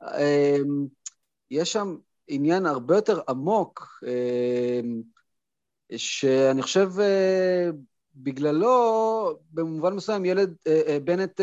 [0.03, 0.87] אמ,
[1.51, 1.95] יש שם
[2.27, 5.01] עניין הרבה יותר עמוק, אמ,
[5.95, 7.69] שאני חושב אה,
[8.15, 11.41] בגללו, במובן מסוים, ילד, אה, אה, בנט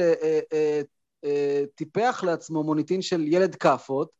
[1.74, 4.10] טיפח לעצמו מוניטין של ילד כאפות,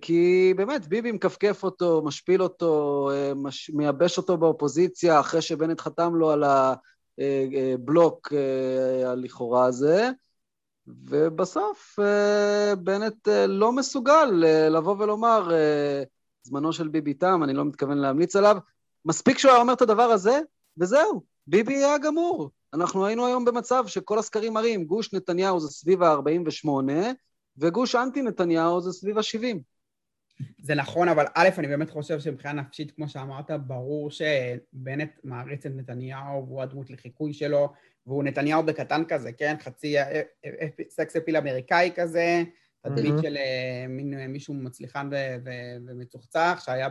[0.00, 3.70] כי באמת, ביבי מכפכף אותו, משפיל אותו, אה, מש...
[3.70, 6.44] מייבש אותו באופוזיציה אחרי שבנט חתם לו על
[7.18, 10.10] הבלוק אה, הלכאורה הזה,
[10.86, 11.98] ובסוף
[12.78, 14.30] בנט לא מסוגל
[14.70, 15.50] לבוא ולומר,
[16.42, 18.56] זמנו של ביבי תם, אני לא מתכוון להמליץ עליו.
[19.04, 20.40] מספיק שהוא היה אומר את הדבר הזה,
[20.78, 22.50] וזהו, ביבי היה גמור.
[22.74, 26.68] אנחנו היינו היום במצב שכל הסקרים מראים, גוש נתניהו זה סביב ה-48,
[27.60, 29.56] וגוש אנטי נתניהו זה סביב ה-70.
[30.62, 35.72] זה נכון, אבל א', אני באמת חושב שמבחינה נפשית, כמו שאמרת, ברור שבנט מעריץ את
[35.74, 37.72] נתניהו והוא הדמות לחיקוי שלו,
[38.06, 39.56] והוא נתניהו בקטן כזה, כן?
[39.60, 39.96] חצי
[40.90, 42.42] סקס אפיל אמריקאי כזה,
[42.82, 45.10] תדמית של אה, מין מישהו מצליחן
[45.86, 46.88] ומצוחצח, שהיה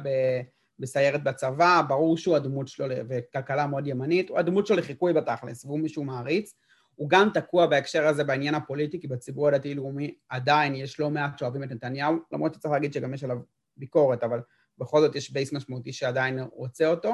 [0.80, 5.80] בסיירת בצבא, ברור שהוא הדמות שלו, וכלכלה מאוד ימנית, הוא הדמות שלו לחיקוי בתכלס, והוא
[5.80, 6.54] מישהו מעריץ.
[6.98, 11.64] הוא גם תקוע בהקשר הזה בעניין הפוליטי, כי בציבור הדתי-לאומי עדיין יש לא מעט שאוהבים
[11.64, 13.38] את נתניהו, למרות שצריך להגיד שגם יש עליו
[13.78, 14.42] ביקורת, אבל
[14.78, 17.14] בכל זאת יש בייס משמעותי שעדיין רוצה אותו.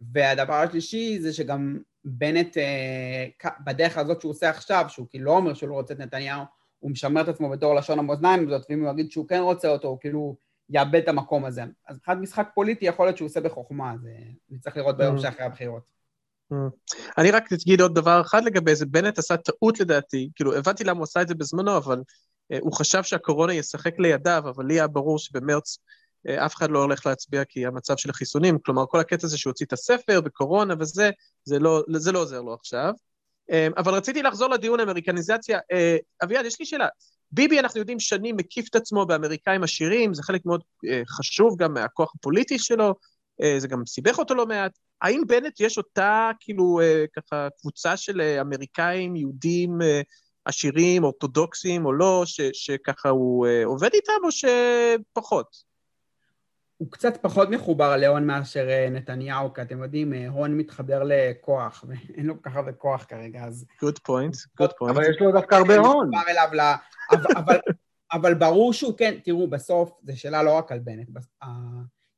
[0.00, 5.54] והדבר השלישי זה שגם בנט, אה, בדרך הזאת שהוא עושה עכשיו, שהוא כאילו לא אומר
[5.54, 6.42] שהוא לא רוצה את נתניהו,
[6.78, 9.88] הוא משמר את עצמו בתור לשון המאזניים הזאת, ואם הוא יגיד שהוא כן רוצה אותו,
[9.88, 10.36] הוא כאילו
[10.68, 11.64] יאבד את המקום הזה.
[11.88, 14.08] אז מבחינת משחק פוליטי יכול להיות שהוא עושה בחוכמה, אז
[14.50, 15.20] נצטרך לראות ביום mm.
[15.20, 15.99] שאחרי הבחירות.
[17.18, 20.98] אני רק אגיד עוד דבר אחד לגבי זה, בנט עשה טעות לדעתי, כאילו הבנתי למה
[20.98, 21.98] הוא עשה את זה בזמנו, אבל
[22.52, 25.78] uh, הוא חשב שהקורונה ישחק לידיו, אבל לי היה ברור שבמרץ
[26.28, 29.50] uh, אף אחד לא הולך להצביע כי המצב של החיסונים, כלומר כל הקטע הזה שהוא
[29.50, 31.10] הוציא את הספר בקורונה וזה,
[31.44, 32.92] זה לא, זה לא עוזר לו עכשיו.
[33.50, 35.58] Uh, אבל רציתי לחזור לדיון אמריקניזציה.
[36.24, 36.86] אביעד, יש לי שאלה.
[37.32, 40.62] ביבי, אנחנו יודעים, שנים מקיף את עצמו באמריקאים עשירים, זה חלק מאוד
[41.08, 42.94] חשוב גם מהכוח הפוליטי שלו,
[43.58, 44.78] זה גם סיבך אותו לא מעט.
[45.02, 50.00] האם בנט יש אותה, כאילו, אה, ככה, קבוצה של אה, אמריקאים, יהודים אה,
[50.44, 55.70] עשירים, אורתודוקסים או לא, ש, שככה הוא עובד איתם, או שפחות?
[56.76, 62.42] הוא קצת פחות מחובר להון מאשר נתניהו, כי אתם יודעים, הון מתחבר לכוח, ואין לו
[62.42, 63.66] כל כך הרבה כוח כרגע, אז...
[63.80, 64.96] גוד פוינט, גוד פוינט.
[64.96, 66.10] אבל יש לו דווקא הרבה הון.
[67.12, 67.58] אבל, אבל,
[68.12, 71.08] אבל ברור שהוא כן, תראו, בסוף, זו שאלה לא רק על בנט.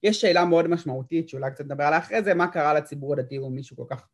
[0.03, 3.77] יש שאלה מאוד משמעותית, שאולי קצת נדבר עליה אחרי זה, מה קרה לציבור הדתי-לאומי שהוא
[3.77, 4.07] כל כך,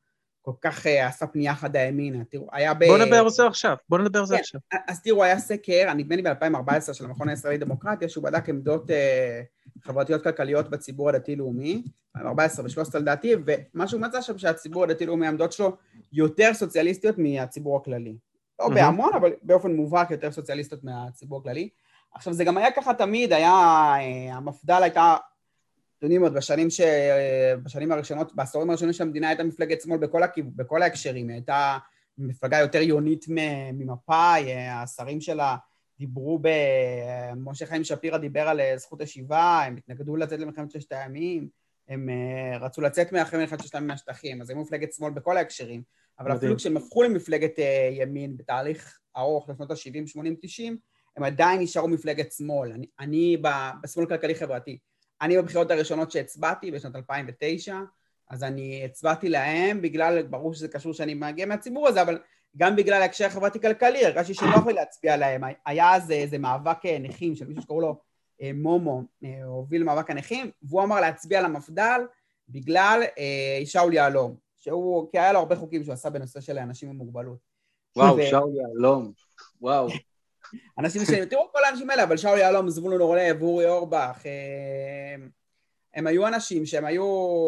[0.43, 2.25] כל כך uh, עשה פנייה חדה ימינה.
[2.25, 2.85] תראו, היה ב...
[2.85, 4.61] בוא נדבר על זה עכשיו, בוא נדבר על זה כן, עכשיו.
[4.89, 9.85] אז תראו, היה סקר, נדמה לי ב-2014 של המכון הישראלי דמוקרטיה, שהוא בדק עמדות uh,
[9.85, 11.83] חברתיות כלכליות בציבור הדתי-לאומי,
[12.17, 15.77] 2014 ו-2013 לדעתי, ומה שהוא מצא שם שהציבור הדתי-לאומי, העמדות שלו
[16.13, 18.17] יותר סוציאליסטיות מהציבור הכללי.
[18.61, 18.75] לא mm-hmm.
[18.75, 21.69] בהמון, אבל באופן מובהק יותר סוציאליסטיות מהציבור הכללי.
[22.15, 25.17] עכשיו, זה גם היה ככה תמיד, היה, uh, המפד"ל הייתה
[25.99, 26.81] אתם יודעים עוד, בשנים, ש...
[27.63, 30.45] בשנים הראשונות, בעשורים הראשונים של המדינה הייתה מפלגת שמאל בכל, הכיו...
[30.57, 31.79] בכל ההקשרים, היא הייתה
[32.19, 33.25] מפלגה יותר יונית
[33.73, 35.57] ממפא"י, השרים שלה
[35.99, 36.49] דיברו ב...
[37.37, 41.49] משה חיים שפירא דיבר על זכות השיבה, הם התנגדו לצאת למלחמת ששת הימים,
[41.89, 45.83] הם אה, רצו לצאת מאחרי מלחמת ששת הימים מהשטחים, אז הם מפלגת שמאל בכל ההקשרים,
[46.19, 46.39] אבל מדהים.
[46.39, 50.77] אפילו כשהם הפכו למפלגת אה, ימין בתהליך ארוך לשנות ה-70, 80, 90,
[51.17, 52.73] הם עדיין נשארו מפלגת שמאל.
[52.73, 53.43] אני, אני
[53.83, 54.79] בשמאל כלכלי-חברתי.
[55.23, 57.81] אני בבחירות הראשונות שהצבעתי בשנת 2009,
[58.31, 62.19] אז אני הצבעתי להם בגלל, ברור שזה קשור שאני מגיע מהציבור הזה, אבל
[62.57, 65.43] גם בגלל ההקשר החברתי-כלכלי, הרגשתי שלא יכול להצביע להם.
[65.67, 68.01] היה אז איזה מאבק אה, נכים של מישהו שקראו לו
[68.43, 72.01] אה, מומו, אה, הוביל מאבק הנכים, והוא אמר להצביע למפד"ל
[72.49, 76.89] בגלל אה, שאול יהלום, שהוא, כי היה לו הרבה חוקים שהוא עשה בנושא של אנשים
[76.89, 77.39] עם מוגבלות.
[77.97, 78.27] וואו, ו...
[78.31, 79.13] שאול יהלום,
[79.61, 79.89] וואו.
[80.79, 85.27] אנשים מסוימים, תראו כל האנשים האלה, אבל שאול יהלום, זבולון אורלב, אורי אורבך, אה,
[85.95, 87.05] הם היו אנשים שהם היו,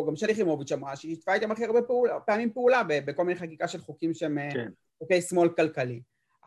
[0.09, 3.69] גם שלי חימוביץ' אמרה, שהיא שיתפה איתם הכי הרבה פעולה, פעמים פעולה בכל מיני חקיקה
[3.69, 4.69] של חוקים שהם אה, כן.
[4.99, 6.01] חוקי שמאל כלכלי.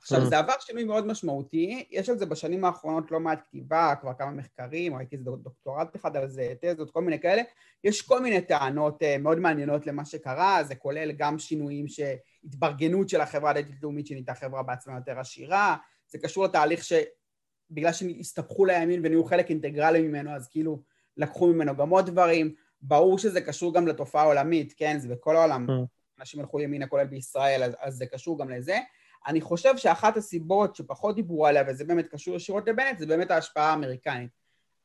[0.03, 0.25] עכשיו, mm.
[0.25, 4.31] זה עבר שינוי מאוד משמעותי, יש על זה בשנים האחרונות לא מעט כתיבה, כבר כמה
[4.31, 7.41] מחקרים, ראיתי איזה דוקטורט אחד על זה, תזות, כל מיני כאלה,
[7.83, 13.21] יש כל מיני טענות אה, מאוד מעניינות למה שקרה, זה כולל גם שינויים שהתברגנות של
[13.21, 15.75] החברה הדתית-לאומית שנהייתה חברה בעצמה יותר עשירה,
[16.13, 20.81] זה קשור לתהליך שבגלל שהסתבכו לימין ונהיו חלק אינטגרלי ממנו, אז כאילו
[21.17, 22.55] לקחו ממנו גם עוד דברים.
[22.81, 24.99] ברור שזה קשור גם לתופעה עולמית, כן?
[24.99, 25.67] זה בכל העולם.
[25.69, 25.71] Mm.
[26.19, 28.79] אנשים הלכו ימינה כולל בישראל, אז, אז זה קשור גם לזה.
[29.27, 33.69] אני חושב שאחת הסיבות שפחות דיברו עליה, וזה באמת קשור ישירות לבנט, זה באמת ההשפעה
[33.69, 34.29] האמריקנית.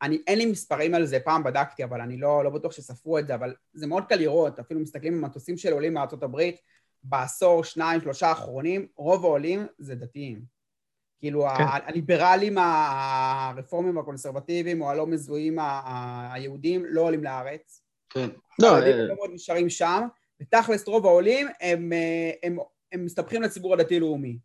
[0.02, 3.26] אני, אין לי מספרים על זה, פעם בדקתי, אבל אני לא, לא בטוח שספרו את
[3.26, 6.60] זה, אבל זה מאוד קל לראות, אפילו מסתכלים במטוסים של עולים מארצות הברית,
[7.02, 10.57] בעשור, שניים, שלושה האחרונים, רוב העולים זה דתיים.
[11.18, 11.64] כאילו, כן.
[11.68, 15.58] הליברלים, הרפורמים הקונסרבטיביים, או הלא מזוהים
[16.32, 17.82] היהודים, לא עולים לארץ.
[18.10, 18.28] כן.
[18.58, 20.02] לא, לא מאוד נשארים שם,
[20.42, 22.58] ותכלס רוב העולים הם, אה, הם,
[22.92, 24.38] הם מסתבכים לציבור הדתי-לאומי.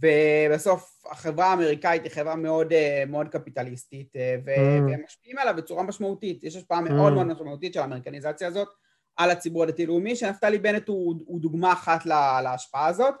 [0.00, 4.44] ובסוף החברה האמריקאית היא חברה מאוד, אה, מאוד קפיטליסטית, ו-.
[4.44, 6.44] והם משפיעים עליו בצורה משמעותית.
[6.44, 7.14] יש השפעה מאוד Mm.
[7.14, 8.68] מאוד משמעותית של האמריקניזציה הזאת
[9.16, 13.14] על הציבור הדתי-לאומי, שנפתלי בנט הוא, הוא דוגמה אחת לה, להשפעה הזאת.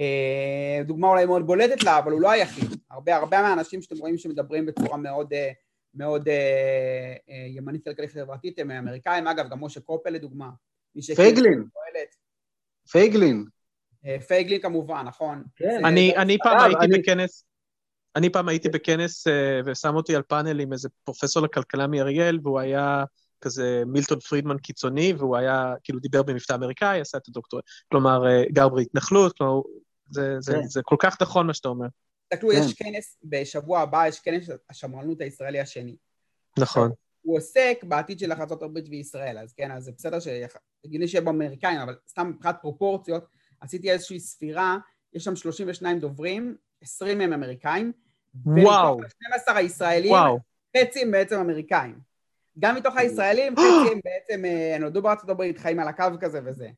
[0.00, 2.70] אה, דוגמה אולי מאוד בולטת לה, אבל הוא לא היחיד.
[2.90, 5.50] הרבה, הרבה מהאנשים שאתם רואים שמדברים בצורה מאוד, אה,
[5.94, 7.14] מאוד אה,
[7.48, 9.26] ימנית כלכלית חברתית הם אמריקאים.
[9.26, 10.50] אגב, גם משה קופל לדוגמה.
[11.16, 11.64] פייגלין.
[12.90, 13.44] פייגלין.
[14.28, 15.42] פייגלין כמובן, נכון.
[15.56, 15.64] כן.
[15.82, 17.44] זה- אני, פעם הייתי אני- בכנס,
[18.16, 19.26] אני פעם הייתי בכנס
[19.66, 23.04] ושם אותי על פאנל עם איזה פרופסור לכלכלה מאריאל, והוא היה
[23.40, 28.68] כזה מילטון פרידמן קיצוני, והוא היה, כאילו דיבר במבטא אמריקאי, עשה את הדוקטורט, כלומר, גר
[28.68, 29.60] בהתנחלות, כלומר,
[30.10, 30.62] זה, זה, כן.
[30.62, 31.86] זה כל כך נכון מה שאתה אומר.
[32.28, 32.56] תסתכלו, כן.
[32.56, 35.96] יש כנס, בשבוע הבא יש כנס השמרנות הישראלי השני.
[36.58, 36.90] נכון.
[37.22, 41.96] הוא עוסק בעתיד של ארה"ב וישראל, אז כן, אז זה בסדר שהגיוני שיהיה באמריקאים, אבל
[42.08, 43.26] סתם מבחינת פרופורציות,
[43.60, 44.78] עשיתי איזושהי ספירה,
[45.12, 47.92] יש שם 32 דוברים, 20 מהם אמריקאים,
[48.46, 48.96] וואו.
[48.96, 49.12] ומתוך
[49.48, 50.38] ה-12 הישראלים, וואו.
[50.76, 51.98] חצי הם בעצם אמריקאים.
[52.58, 56.68] גם מתוך הישראלים, חצי הם בעצם אה, נולדו בארצות הברית, חיים על הקו כזה וזה.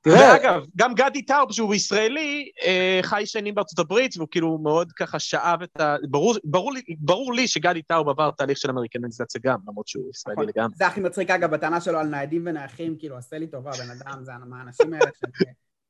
[0.00, 4.92] תראה, ואגב, גם גדי טאוב, שהוא ישראלי, אה, חי שנים בארצות הברית, והוא כאילו מאוד
[4.92, 5.96] ככה שאב את ה...
[6.10, 10.34] ברור, ברור, לי, ברור לי שגדי טאוב עבר תהליך של אמריקניזציה גם, למרות שהוא ישראלי
[10.36, 10.48] נכון.
[10.48, 10.74] לגמרי.
[10.76, 14.24] זה הכי מצחיק, אגב, בטענה שלו על ניידים ונייחים, כאילו, עשה לי טובה, בן אדם,
[14.24, 15.26] זה מהאנשים האלה של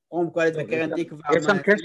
[0.09, 1.85] פורום קהלת וקרן תקווה, יש שם קשר-.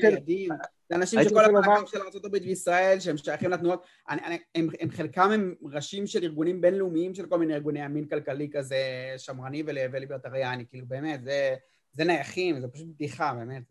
[0.89, 5.31] זה אנשים שכל לומר- של ארה"ב וישראל, שהם שייכים לתנועות, אני, אני, הם, הם חלקם
[5.31, 8.77] הם ראשים של ארגונים בינלאומיים של כל מיני ארגוני ימין כלכלי כזה
[9.17, 11.55] שמרני ול- וליברטריאני, כאילו, באמת, זה,
[11.93, 13.63] זה נייחים, זה פשוט בדיחה, באמת.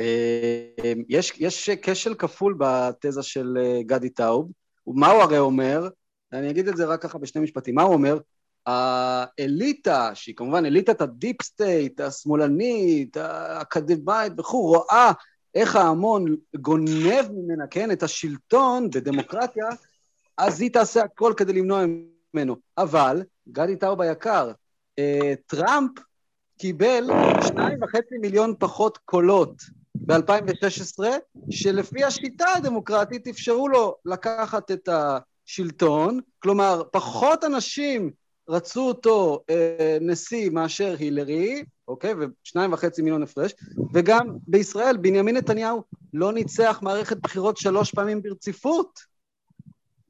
[0.00, 4.50] אה, יש, יש כשל כפול בתזה של אה, גדי טאוב.
[4.86, 5.88] מה הוא הרי אומר?
[6.32, 7.74] אני אגיד את זה רק ככה בשני משפטים.
[7.74, 8.18] מה הוא אומר?
[8.66, 15.12] האליטה, שהיא כמובן אליטת ה deep state, השמאלנית, האקדמאית וכו', רואה
[15.54, 19.66] איך ההמון גונב ממנה, כן, את השלטון בדמוקרטיה,
[20.38, 21.84] אז היא תעשה הכל כדי למנוע
[22.34, 22.56] ממנו.
[22.78, 24.52] אבל, גדי טאוב היקר,
[24.98, 25.90] אה, טראמפ
[26.62, 27.04] קיבל
[27.48, 29.62] שניים וחצי מיליון פחות קולות
[29.94, 31.04] ב-2016,
[31.50, 38.10] שלפי השיטה הדמוקרטית אפשרו לו לקחת את השלטון, כלומר, פחות אנשים
[38.48, 42.14] רצו אותו אה, נשיא מאשר הילרי, אוקיי?
[42.44, 43.54] ושניים וחצי מיליון הפרש,
[43.92, 45.82] וגם בישראל בנימין נתניהו
[46.14, 49.00] לא ניצח מערכת בחירות שלוש פעמים ברציפות.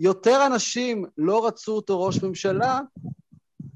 [0.00, 2.80] יותר אנשים לא רצו אותו ראש ממשלה,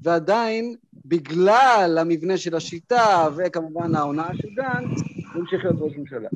[0.01, 5.01] ועדיין, בגלל המבנה של השיטה, וכמובן ההונאה של גנץ,
[5.33, 6.29] הוא המשיך להיות ראש ממשלה.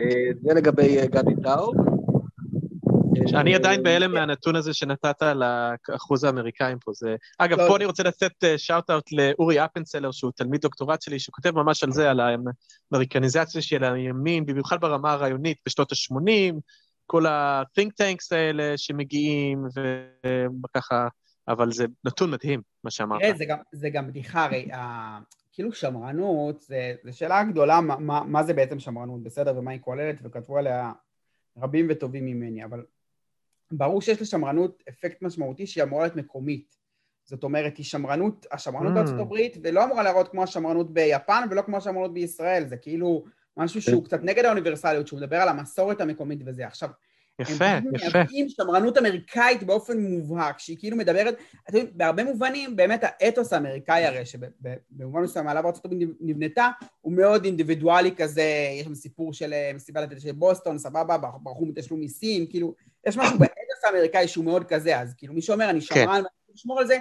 [0.00, 1.74] אה, זה לגבי אה, גדי טאוב.
[3.26, 6.92] שאני אה, עדיין בהלם מהנתון הזה שנתת על האחוז האמריקאים פה.
[6.94, 7.16] זה...
[7.38, 7.68] אגב, לא.
[7.68, 12.10] פה אני רוצה לתת shout-out לאורי אפנצלר, שהוא תלמיד דוקטורט שלי, שכותב ממש על זה,
[12.10, 16.54] על האמריקניזציה של הימין, במיוחד ברמה הרעיונית בשנות ה-80,
[17.06, 19.64] כל ה-think tanks האלה שמגיעים,
[20.64, 21.08] וככה,
[21.48, 23.20] אבל זה נתון מדהים, מה שאמרת.
[23.20, 25.18] תראה, זה גם, זה גם בדיחה, הרי ה-
[25.52, 29.80] כאילו שמרנות, זה, זה שאלה גדולה מה, מה, מה זה בעצם שמרנות, בסדר, ומה היא
[29.80, 30.92] כוללת, וכתבו עליה
[31.56, 32.84] רבים וטובים ממני, אבל
[33.72, 36.76] ברור שיש לשמרנות אפקט משמעותי שהיא אמורה להיות מקומית.
[37.24, 38.94] זאת אומרת, היא שמרנות, השמרנות Mm.
[38.94, 43.24] בארצות הברית, ולא אמורה להראות כמו השמרנות ביפן ולא כמו השמרנות בישראל, זה כאילו
[43.56, 46.66] משהו שהוא קצת נגד האוניברסליות, שהוא מדבר על המסורת המקומית וזה.
[46.66, 46.88] עכשיו,
[47.40, 48.18] יפה, הם יפה.
[48.18, 51.38] מייבאים שמרנות אמריקאית באופן מובהק, שהיא כאילו מדברת,
[51.68, 56.68] אתם יודעים, בהרבה מובנים, באמת האתוס האמריקאי הרי, שבמובן מסוים עליו ארצות הברית נבנתה,
[57.00, 58.42] הוא מאוד אינדיבידואלי כזה,
[58.80, 62.74] יש שם סיפור של אה, מסיבת של בוסטון, סבבה, ברחו מתשלום מיסים, כאילו,
[63.06, 66.52] יש משהו באתוס האמריקאי שהוא מאוד כזה, אז כאילו מי שאומר, אני שמרן, ואני רוצה
[66.54, 66.98] לשמור על זה,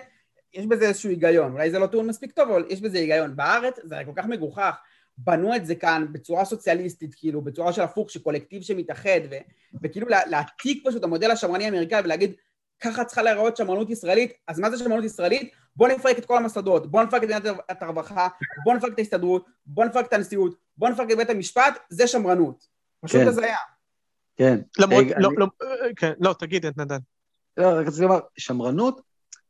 [0.53, 3.35] יש בזה איזשהו היגיון, אולי זה לא טיעון מספיק טוב, אבל יש בזה היגיון.
[3.35, 4.75] בארץ זה כל כך מגוחך,
[5.17, 9.35] בנו את זה כאן בצורה סוציאליסטית, כאילו, בצורה של הפוך, שקולקטיב שמתאחד, ו,
[9.83, 12.33] וכאילו לה, להעתיק פשוט המודל השמרני האמריקאי ולהגיד,
[12.79, 15.51] ככה צריכה להיראות שמרנות ישראלית, אז מה זה שמרנות ישראלית?
[15.75, 17.43] בוא נפרק את כל המוסדות, בוא נפרק את מדינת
[17.81, 18.27] הרווחה,
[18.63, 22.67] בוא נפרק את ההסתדרות, בוא נפרק את הנשיאות, בוא נפרק את בית המשפט, זה שמרנות.
[23.01, 23.27] פשוט כן.
[23.27, 23.55] הזיה.
[24.37, 24.59] כן.
[24.79, 25.47] למרות, לא, לא,
[25.95, 26.97] כן, לא, תגיד, נדן.
[27.57, 29.01] לא, רק רציתי לומר, שמרנות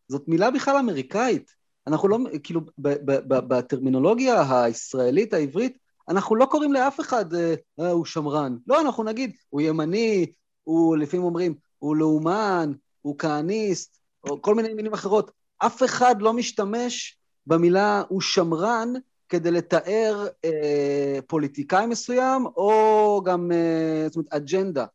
[0.07, 1.54] זאת מילה בכלל אמריקאית.
[1.87, 5.77] אנחנו לא, כאילו, בטרמינולוגיה הישראלית, העברית,
[6.09, 8.57] אנחנו לא קוראים לאף אחד, אה, אה, הוא שמרן.
[8.67, 10.25] לא, אנחנו נגיד, הוא ימני,
[10.63, 12.71] הוא, לפעמים אומרים, הוא לאומן,
[13.01, 15.31] הוא כהניסט, או כל מיני מילים אחרות.
[15.57, 17.17] אף אחד לא משתמש
[17.47, 18.93] במילה הוא שמרן
[19.29, 24.85] כדי לתאר אה, פוליטיקאי מסוים, או גם, אה, זאת אומרת, אג'נדה.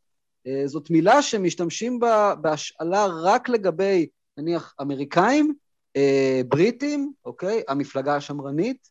[0.47, 5.53] אה, זאת מילה שמשתמשים בה בהשאלה רק לגבי, נניח, אמריקאים,
[5.95, 7.63] אה, בריטים, אוקיי?
[7.67, 8.87] המפלגה השמרנית,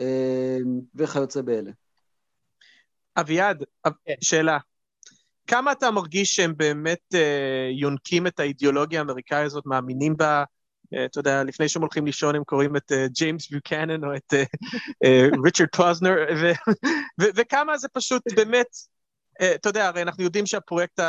[0.00, 0.58] אה,
[0.94, 1.70] וכיוצא באלה.
[3.16, 4.14] אביעד, אב- כן.
[4.20, 4.58] שאלה.
[5.46, 10.44] כמה אתה מרגיש שהם באמת אה, יונקים את האידיאולוגיה האמריקאית הזאת, מאמינים בה?
[10.94, 14.34] אה, אתה יודע, לפני שהם הולכים לישון הם קוראים את אה, ג'יימס ביוקנן או את
[15.04, 16.70] אה, ריצ'רד פוזנר, ו-
[17.20, 18.66] ו- וכמה זה פשוט באמת,
[19.54, 21.00] אתה יודע, הרי אנחנו יודעים שהפרויקט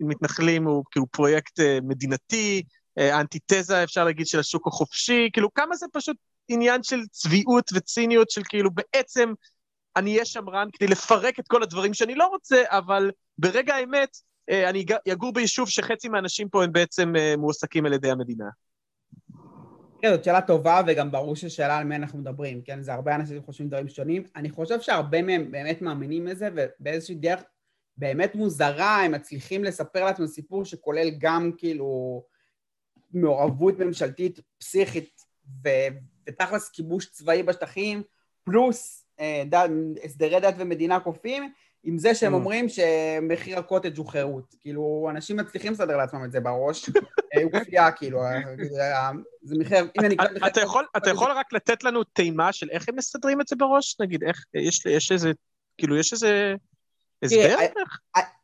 [0.00, 2.62] המתנחלים הוא כאילו פרויקט מדינתי,
[2.98, 6.16] אה, אנטיתזה, אפשר להגיד, של השוק החופשי, כאילו כמה זה פשוט
[6.48, 9.32] עניין של צביעות וציניות של כאילו בעצם
[9.96, 14.16] אני אהיה שמרן כדי לפרק את כל הדברים שאני לא רוצה, אבל ברגע האמת,
[14.50, 18.44] אה, אני אג- אגור ביישוב שחצי מהאנשים פה הם בעצם אה, מועסקים על ידי המדינה.
[20.02, 22.82] כן, זאת שאלה טובה, וגם ברור ששאלה על מי אנחנו מדברים, כן?
[22.82, 24.22] זה הרבה אנשים חושבים דברים שונים.
[24.36, 27.40] אני חושב שהרבה מהם באמת מאמינים בזה, ובאיזושהי דרך
[27.96, 32.22] באמת מוזרה, הם מצליחים לספר לעצמם סיפור שכולל גם כאילו
[33.12, 35.20] מעורבות ממשלתית פסיכית,
[35.64, 35.68] ו-
[36.28, 38.02] ותכלס כיבוש צבאי בשטחים,
[38.44, 39.68] פלוס אה, ד-
[40.04, 41.52] הסדרי דת ומדינה כופים,
[41.84, 42.36] עם זה שהם Mm.
[42.36, 44.54] אומרים שמחיר הקוטג' הוא חירות.
[44.60, 46.88] כאילו, אנשים מצליחים לסדר לעצמם את זה בראש.
[47.34, 48.40] אה, הוא כפייה, כאילו, אה,
[48.80, 49.10] אה,
[49.42, 49.78] זה מחיר...
[50.00, 50.16] אם אני...
[50.46, 53.96] אתה- יכול- אתה יכול רק לתת לנו טעימה של איך הם מסדרים את זה בראש?
[54.00, 55.32] נגיד, איך, יש יש איזה,
[55.78, 56.54] כאילו, יש איזה
[57.22, 57.56] הסבר?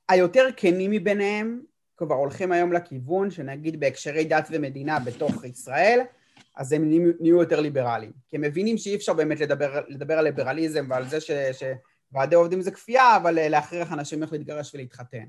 [0.09, 1.61] היותר כנים מביניהם
[1.99, 6.01] כבר הולכים היום לכיוון שנגיד בהקשרי דת ומדינה בתוך ישראל,
[6.57, 8.13] אז הם נהיו, יותר ליברליים.
[8.29, 11.31] כי הם מבינים שאי אפשר באמת לדבר, לדבר על ליברליזם ועל זה ש,
[12.11, 15.25] שוועדי עובדים זה כפייה, אבל אה, להכריח אנשים איך להתגרש ולהתחתן.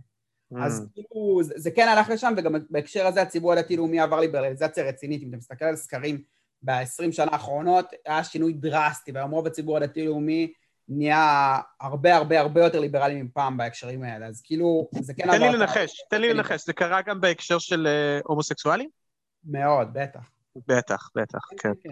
[0.53, 0.57] Mm.
[0.59, 5.23] אז כאילו, זה, זה כן הלך לשם, וגם בהקשר הזה הציבור הדתי-לאומי עבר ליברליזציה רצינית.
[5.23, 6.21] אם אתה מסתכל על סקרים
[6.61, 10.53] ב-20 שנה האחרונות, היה שינוי דרסטי, והיום רוב הציבור הדתי-לאומי
[10.89, 15.49] נהיה הרבה הרבה הרבה יותר ליברלי מפעם בהקשרים האלה, אז כאילו, זה כן תן לי
[15.57, 18.89] לנחש, תן לי לנחש, זה קרה גם בהקשר של אה, הומוסקסואלים?
[19.43, 20.19] מאוד, בטח.
[20.67, 21.71] בטח, בטח, כן.
[21.83, 21.89] כן.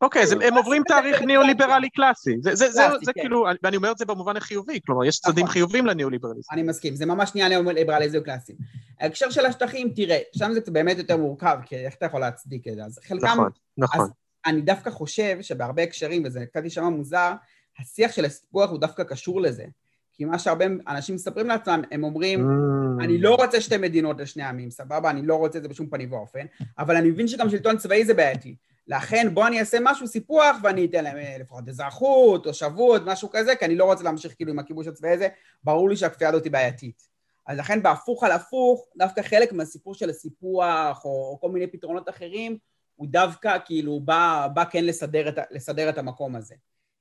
[0.00, 2.30] אוקיי, אז הם- הם עוברים תהליך ניאו-ליברלי קלאסי.
[2.40, 2.66] זה-
[3.04, 3.20] כן.
[3.20, 5.52] כאילו, ואני אומר את זה במובן החיובי, כלומר, יש צדדים נכון.
[5.52, 6.52] חיובים לניאו-ליברליזם.
[6.52, 8.52] אני מסכים, זה ממש נהיה ליברליזם קלאסי.
[9.00, 12.74] ההקשר של השטחים, תראה, שם זה באמת יותר מורכב, כי איך אתה יכול להצדיק את
[12.74, 12.84] זה?
[12.84, 14.08] אז חלקם, נכון, נכון.
[14.46, 17.32] אני דווקא חושב שבהרבה הקשרים, וזה קצת יישמע מוזר,
[17.78, 19.64] השיח של הסיפוח הוא דווקא קשור לזה.
[20.12, 23.04] כי מה שהרבה אנשים מספרים לעצמם, הם אומרים, Mm.
[23.04, 25.10] אני לא רוצה שתי מדינות לשני עמים, סבבה?
[25.10, 26.46] אני לא רוצה את זה בשום פנים ואופן,
[26.78, 28.56] אבל אני מבין שגם שלטון צבאי זה בעייתי.
[28.88, 33.56] לכן בוא אני אעשה משהו, סיפוח, ואני אתן להם אה, לפחות אזרחות, תושבות, משהו כזה,
[33.56, 35.28] כי אני לא רוצה להמשיך כאילו עם הכיבוש הצבאי הזה,
[35.64, 37.08] ברור לי שהכפייה הזאת היא בעייתית.
[37.46, 42.08] אז לכן בהפוך על הפוך, דווקא חלק מהסיפור של הסיפוח, או, או כל מיני פתרונות
[42.08, 42.58] אחרים,
[42.96, 46.54] הוא דווקא כאילו בא, בא כן לסדר את, לסדר את המקום הזה.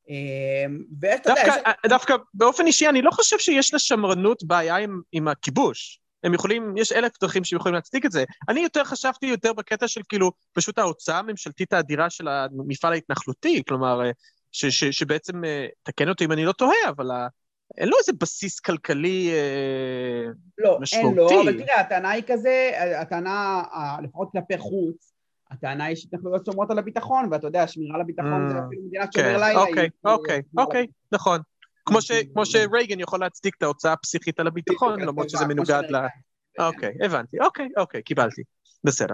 [0.10, 0.66] אה,
[1.02, 1.90] ואתה יודע, דווקא, יש...
[1.90, 6.00] דווקא באופן אישי, אני לא חושב שיש לשמרנות בעיה עם, עם הכיבוש.
[6.24, 8.24] הם יכולים, יש אלף דרכים שהם יכולים להצדיק את זה.
[8.50, 14.06] אני יותר חשבתי יותר בקטע של כאילו, פשוט ההוצאה הממשלתית האדירה של המפעל ההתנחלותי, כלומר,
[14.06, 14.12] אה,
[14.52, 17.28] ש, ש, שבעצם, אה, תקן אותי אם אני לא טועה, אבל ה,
[17.78, 21.36] אין לו איזה בסיס כלכלי אה, לא, אין משמעותי.
[21.36, 23.64] לו, אבל תראה, הטענה היא כזה, הטענה,
[24.04, 25.13] לפחות כלפי חוץ,
[25.54, 29.10] הטענה היא שהתנחלויות שומרות על הביטחון, ואתה יודע, שמירה על הביטחון Mm, זה אפילו מדינת
[29.16, 29.60] כן, שומר לילה.
[29.60, 31.40] אוקיי, כאילו אוקיי, היא- אוקיי, נכון.
[31.86, 35.96] כמו, ש, כמו שרייגן יכול להצדיק את ההוצאה הפסיכית על הביטחון, למרות שזה מנוגד ל...
[36.60, 38.42] אוקיי, הבנתי, אוקיי, אוקיי, קיבלתי.
[38.84, 39.14] בסדר.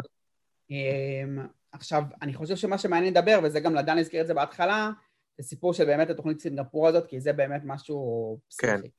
[0.72, 1.40] אמ,
[1.72, 4.90] עכשיו, אני חושב שמה שמעניין לדבר, וזה גם לדן הזכיר את זה בהתחלה,
[5.38, 8.78] זה סיפור של באמת התוכנית סינגפור הזאת, כי זה באמת משהו כן.
[8.78, 8.90] פסיכי.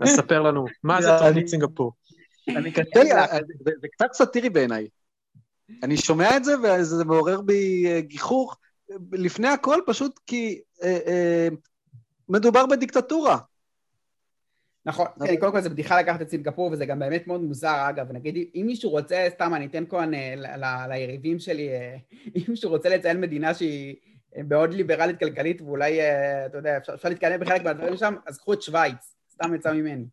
[0.00, 1.92] אז ספר לנו, מה זה תוכנית סינגפור?
[3.80, 4.86] זה קצת סאטירי בעיניי.
[5.82, 8.58] אני שומע את זה וזה מעורר בי אה, גיחוך,
[9.12, 11.48] לפני הכל פשוט כי אה, אה,
[12.28, 13.38] מדובר בדיקטטורה.
[14.86, 17.88] נכון, אבל- כן, קודם כל זה בדיחה לקחת את סינגפור, וזה גם באמת מאוד מוזר,
[17.88, 20.10] אגב, נגיד, אם מישהו רוצה, סתם, אני אתן כאן
[20.88, 21.68] ליריבים שלי,
[22.36, 23.96] אם מישהו רוצה לציין מדינה שהיא
[24.48, 25.98] מאוד ליברלית כלכלית, ואולי,
[26.46, 30.04] אתה יודע, אפשר להתקדם בחלק מהדברים שם, אז קחו את שווייץ, סתם יצא ממני.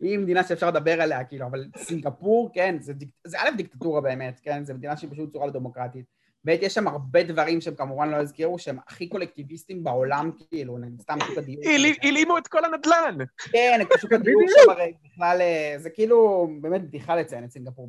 [0.00, 4.40] היא מדינה שאפשר לדבר עליה, כאילו, אבל סינגפור, כן, זה, דיק- זה א', דיקטטורה באמת,
[4.42, 6.04] כן, זה מדינה שהיא פשוט צורה לא דמוקרטית.
[6.44, 11.18] ב', יש שם הרבה דברים שהם כמובן לא הזכירו, שהם הכי קולקטיביסטים בעולם, כאילו, סתם
[11.26, 11.62] שוק הדיור.
[12.02, 13.18] העלימו את כל הנדל"ן.
[13.52, 17.88] כן, את שוק הדיור שם הרי בכלל, אה, זה כאילו באמת בדיחה לציין את סינגפור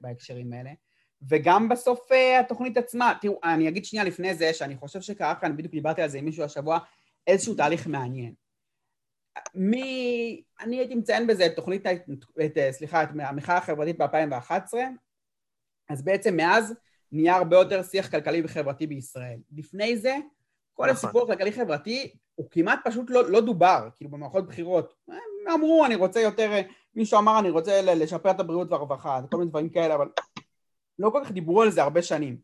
[0.00, 0.70] בהקשרים האלה.
[1.28, 5.56] וגם בסוף אה, התוכנית עצמה, תראו, אני אגיד שנייה לפני זה, שאני חושב שקרה כאן,
[5.56, 6.78] בדיוק דיברתי על זה עם מישהו השבוע,
[7.26, 8.32] איזשהו תהליך מעניין.
[9.54, 10.42] מי...
[10.60, 14.74] אני הייתי מציין בזה את תוכנית, את, סליחה, את המחאה החברתית ב-2011,
[15.88, 16.74] אז בעצם מאז
[17.12, 19.38] נהיה הרבה יותר שיח כלכלי וחברתי בישראל.
[19.56, 20.16] לפני זה,
[20.74, 20.96] כל נכון.
[20.96, 24.94] הסיפור הכלכלי-חברתי הוא כמעט פשוט לא, לא דובר, כאילו במערכות בחירות.
[25.08, 26.60] הם אמרו, אני רוצה יותר,
[26.94, 30.08] מישהו אמר, אני רוצה לשפר את הבריאות והרווחה, כל מיני דברים כאלה, אבל
[30.98, 32.36] לא כל כך דיברו על זה הרבה שנים.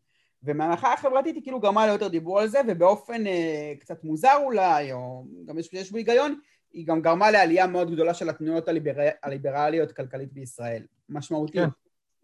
[0.43, 5.25] ומהמחאה החברתית היא כאילו גרמה ליותר דיבור על זה, ובאופן אה, קצת מוזר אולי, או
[5.45, 6.39] גם יש, יש בו היגיון,
[6.73, 8.93] היא גם גרמה לעלייה מאוד גדולה של התנועות הליבר...
[9.23, 10.83] הליברליות כלכלית בישראל.
[11.09, 11.61] משמעותית.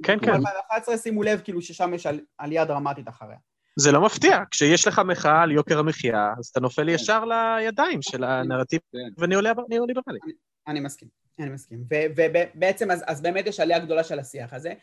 [0.04, 0.20] כן, כן.
[0.20, 0.42] כן.
[0.42, 3.38] ב-2011 שימו לב כאילו ששם יש עלייה דרמטית אחריה.
[3.76, 6.90] זה לא מפתיע, כשיש לך מחאה על יוקר המחיה, אז אתה נופל כן.
[6.90, 8.80] ישר לידיים של הנרטיב
[9.18, 10.20] הניאו-ליברלי.
[10.68, 11.08] אני מסכים,
[11.40, 11.84] אני מסכים.
[12.16, 14.74] ובעצם אז, אז באמת יש עלייה גדולה של השיח הזה,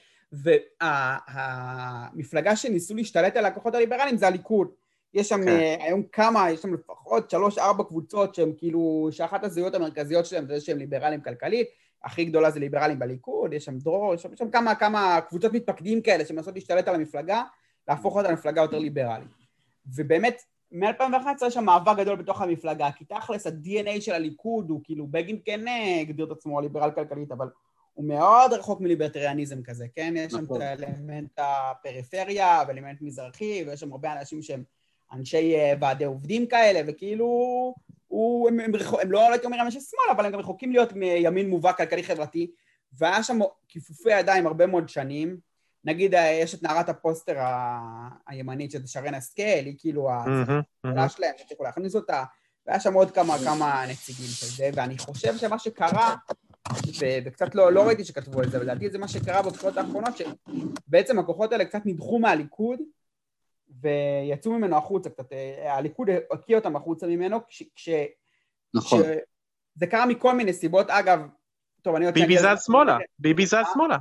[0.83, 4.69] והמפלגה שניסו להשתלט על הכוחות הליברליים זה הליכוד.
[5.15, 5.45] יש שם.
[5.45, 5.77] כן.
[5.81, 10.79] היום כמה, יש שם לפחות שלוש-ארבע קבוצות שהן כאילו, שאחת הזהויות המרכזיות שלהן זה שהם
[10.79, 11.69] ליברליים כלכלית,
[12.05, 15.53] הכי גדולה זה ליברליים בליכוד, יש שם דרור, יש שם, יש שם כמה, כמה קבוצות
[15.53, 17.43] מתפקדים כאלה שמנסות להשתלט על המפלגה,
[17.89, 19.29] להפוך אותה למפלגה יותר ליברלית.
[19.97, 20.43] ובאמת,
[20.73, 25.39] מ-2011 יש שם מאבק גדול בתוך המפלגה, כי תכלס ה-DNA של הליכוד הוא כאילו, בגין
[25.45, 27.49] כן אה, הגדיר את עצמו ליברל כלכלית, אבל
[27.95, 30.15] הוא מאוד רחוק מליברטריאניזם כזה, כן?
[30.17, 30.63] יש שם נכון.
[30.63, 34.63] את האלמנט הפריפריה ואלמנט מזרחי, ויש שם הרבה אנשים שהם
[35.13, 37.27] אנשי אה, ועדי עובדים כאלה, וכאילו,
[38.09, 41.51] הוא, הם, הם, הם לא הייתי אומר אנשי שמאל, אבל הם גם רחוקים להיות מימין
[41.51, 42.51] מובהק כלכלי-חברתי,
[42.93, 43.39] והיה שם
[43.69, 45.37] כיפופי ידיים הרבה מאוד שנים.
[45.85, 47.81] נגיד, אה, יש את נערת הפוסטר ה...
[48.27, 52.25] הימנית, שזה שרן השכל, היא כאילו ההצעה שלהם, שצריכו להכניס אותה,
[52.67, 56.17] והיה שם עוד כמה, כמה נציגים של זה, ואני חושב שמה שקרה,
[57.01, 60.15] ו- וקצת לא, לא ראיתי שכתבו על זה, אבל לדעתי זה מה שקרה בבחירות האחרונות,
[60.17, 62.81] שבעצם הכוחות האלה קצת נדחו מהליכוד,
[63.81, 67.63] ויצאו ממנו החוצה קצת, אה, הליכוד הקיע אותם החוצה ממנו, כש...
[67.75, 67.89] כש
[68.75, 69.03] נכון.
[69.75, 71.21] זה קרה מכל מיני סיבות, אגב,
[71.83, 72.13] טוב, אני...
[72.13, 73.97] ביבי זז שמאלה, ביבי זז שמאלה.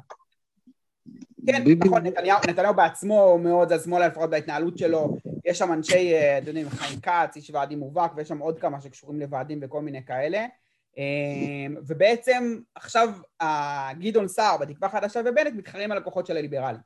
[1.48, 6.38] כן, נכון, נתניהו, נתניהו בעצמו מאוד זז שמאלה, לפחות בהתנהלות שלו, יש שם אנשי, אה,
[6.38, 10.06] אתם יודעים, חיים כץ, איש ועדים מובהק, ויש שם עוד כמה שקשורים לוועדים וכל מיני
[10.06, 10.46] כאלה.
[10.98, 13.10] אה, ובעצם עכשיו
[14.00, 16.82] גדעון סער בתקווה חדשה ובנט מתחרים על הכוחות של הליברלים.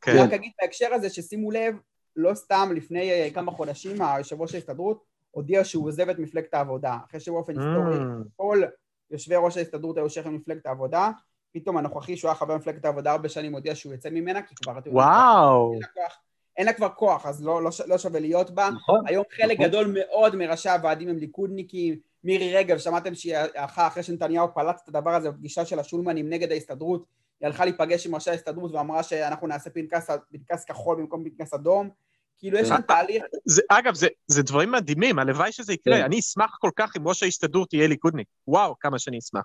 [0.00, 0.12] כן.
[0.12, 1.74] אני רק אגיד בהקשר הזה ששימו לב,
[2.16, 6.98] לא סתם לפני אה, כמה חודשים היושב ראש ההסתדרות הודיע שהוא עוזב את מפלגת העבודה,
[7.08, 8.28] אחרי שבאופן היסטורי mm.
[8.36, 8.62] כל
[9.10, 11.10] יושבי ראש ההסתדרות היו שייכים למפלגת העבודה,
[11.52, 14.78] פתאום הנוכחי שהוא היה חבר במפלגת העבודה הרבה שנים הודיע שהוא יוצא ממנה, כי כבר...
[14.86, 15.72] וואו.
[15.72, 16.18] אין לה, כוח,
[16.56, 18.70] אין לה כבר כוח, אז לא, לא, לא שווה להיות בה.
[18.70, 19.00] נכון.
[19.06, 19.68] היום חלק נכון.
[19.68, 24.88] גדול מאוד מראשי הוועדים הם ליכודניקים, מירי רגב, שמעתם שהיא הלכה אחרי שנתניהו פלט את
[24.88, 27.04] הדבר הזה בפגישה של השולמנים נגד ההסתדרות,
[27.40, 31.90] היא הלכה להיפגש עם ראשי ההסתדרות ואמרה שאנחנו נעשה פנקס, פנקס כחול במקום פנקס אדום.
[32.38, 33.22] כאילו יש שם תהליך...
[33.44, 35.96] זה, אגב, זה, זה דברים מדהימים, הלוואי שזה יקרה.
[35.96, 36.04] כן.
[36.04, 38.26] אני אשמח כל כך אם ראש ההסתדרות יהיה ליכודניק.
[38.48, 39.44] וואו, כמה שאני אשמח.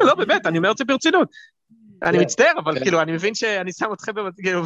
[0.00, 1.28] לא, באמת, אני אומר את זה ברצינות.
[2.02, 2.24] אני כן.
[2.24, 2.82] מצטער, אבל כן.
[2.82, 4.62] כאילו, אני מבין שאני שם אתכם כאילו,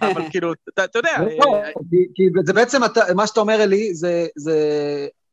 [0.00, 1.10] אבל כאילו, אתה יודע...
[1.38, 1.70] לא, אה,
[2.14, 2.80] כי זה בעצם,
[3.16, 4.26] מה שאתה אומר, אלי, זה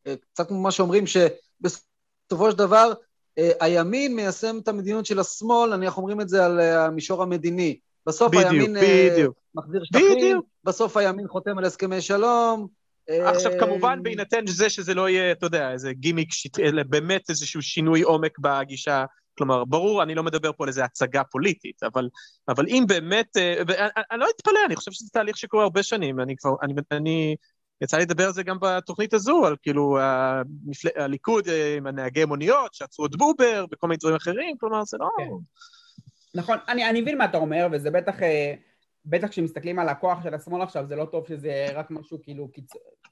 [0.08, 2.94] אה, קצת כמו מה שאומרים, שבסופו של דבר,
[3.38, 7.80] אה, הימין מיישם את המדיניות של השמאל, נניח אומרים את זה על המישור המדיני.
[8.10, 8.76] בסוף בדיוק, הימין
[9.12, 9.36] בדיוק.
[9.56, 10.46] מחזיר שטחים, בדיוק.
[10.64, 12.68] בסוף הימין חותם על הסכמי שלום.
[13.10, 16.30] עכשיו, כמובן, בהינתן זה שזה לא יהיה, אתה יודע, איזה גימיק,
[16.60, 19.06] אלא באמת איזשהו שינוי עומק בגישה
[19.40, 22.10] כלומר, ברור, אני לא מדבר פה על איזו הצגה פוליטית, אבל,
[22.48, 23.38] אבל אם באמת,
[23.68, 27.36] ואני, אני לא אתפלא, אני חושב שזה תהליך שקורה הרבה שנים, אני כבר, אני, אני
[27.82, 30.90] יצא לי לדבר על זה גם בתוכנית הזו, על כאילו המפל...
[30.96, 31.48] הליכוד
[31.78, 35.10] עם הנהגי מוניות, שעצרו את בובר וכל מיני דברים אחרים, כלומר, זה לא...
[35.18, 35.24] כן.
[36.36, 38.16] נכון, אני, אני מבין מה אתה אומר, וזה בטח,
[39.06, 42.72] בטח כשמסתכלים על הכוח של השמאל עכשיו, זה לא טוב שזה רק משהו כאילו קיצ...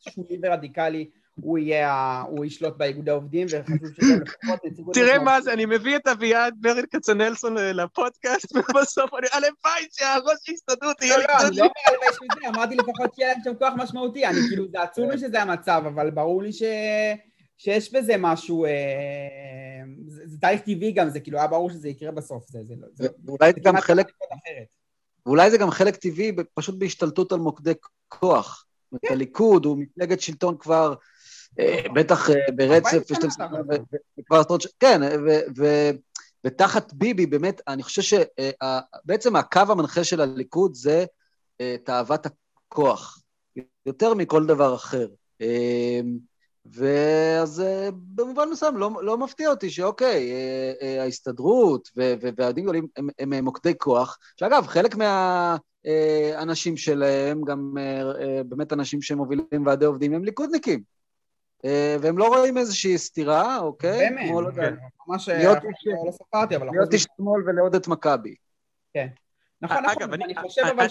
[0.10, 1.10] שולי ורדיקלי.
[1.42, 4.94] הוא יהיה, הוא ישלוט באיגודי העובדים, וחשוב שגם לפחות נציגות...
[4.94, 10.50] תראה מה זה, אני מביא את אביעד ברל כצנלסון אה, לפודקאסט, ובסוף אני, הלוואי שהראש
[10.50, 11.18] ההסתדרות יהיה...
[11.18, 14.40] לא, לא, אני לא אומר הלוואי שזה, אמרתי לפחות שיהיה להם שם כוח משמעותי, אני
[14.50, 16.64] כאילו, זה עצוב לי שזה המצב, אבל ברור לי ש...
[17.58, 18.72] שיש בזה משהו, אה,
[20.08, 23.08] זה, זה תהליך טבעי גם, זה כאילו היה ברור שזה יקרה בסוף, זה, זה, זה,
[23.26, 24.12] ואולי זה גם חלק,
[25.26, 27.74] ואולי זה גם חלק טבעי פשוט בהשתלטות על מוקדי
[28.08, 28.64] כוח.
[29.02, 29.14] כן.
[29.14, 30.96] הליכוד הוא מפלגת שלטון כבר
[31.60, 33.12] אה, בטח אה, ברצף,
[34.20, 35.02] וכבר עשרות שנים, כן,
[36.44, 41.06] ותחת ביבי, באמת, אני חושב שבעצם הקו המנחה של הליכוד זה
[41.84, 42.28] תאוות
[42.68, 43.22] כוח,
[43.86, 45.08] יותר מכל דבר אחר.
[46.74, 53.08] ואז אה, במובן מסוים לא, לא מפתיע אותי שאוקיי, אה, אה, ההסתדרות והוועדים גדולים הם,
[53.20, 57.74] הם, מוקדי כוח, שאגב, חלק מהאנשים שלהם, גם
[58.46, 60.98] באמת אנשים שמובילים ועדי עובדים, הם ליכודניקים.
[62.02, 64.10] והם לא רואים איזושהי סתירה, אוקיי?
[64.10, 64.74] באמת, לא כן.
[65.08, 65.58] ממש להיות
[66.06, 66.68] לא ספרתי, אבל...
[66.72, 68.36] להיות איש שמאל ולעוד את מכבי.
[68.94, 69.08] כן.
[69.62, 70.88] נכון, נכון, אני חושב אבל.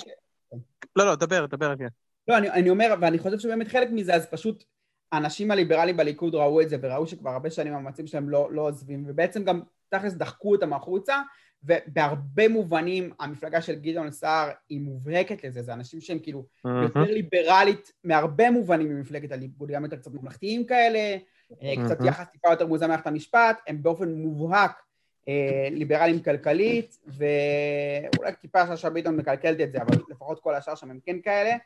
[0.97, 1.87] לא, לא, דבר, דבר רגע.
[2.29, 4.65] לא, אני אומר, ואני חושב שבאמת חלק מזה, אז פשוט
[5.13, 9.05] האנשים הליברליים בליכוד ראו את זה וראו שכבר הרבה שנים המאמצים שלהם לא, לא עוזבים
[9.07, 11.23] ובעצם גם תכלס דחקו אותם החוצה
[11.65, 16.71] ובהרבה מובנים המפלגה של גדעון סער היא מובהקת לזה, זה אנשים שהם כאילו uh-huh.
[16.83, 21.17] יותר ליברלית מהרבה מובנים ממפלגת הליכוד, גם יותר קצת ממלכתיים כאלה,
[21.53, 21.85] uh-huh.
[21.85, 24.83] קצת יחס טיפה יותר מוזר מערכת המשפט, הם באופן מובהק
[25.29, 30.91] אה, ליברליים כלכלית ואולי טיפה שאשא ביטון מקלקלת את זה, אבל לפחות כל השאר שם
[30.91, 31.57] הם כן כאלה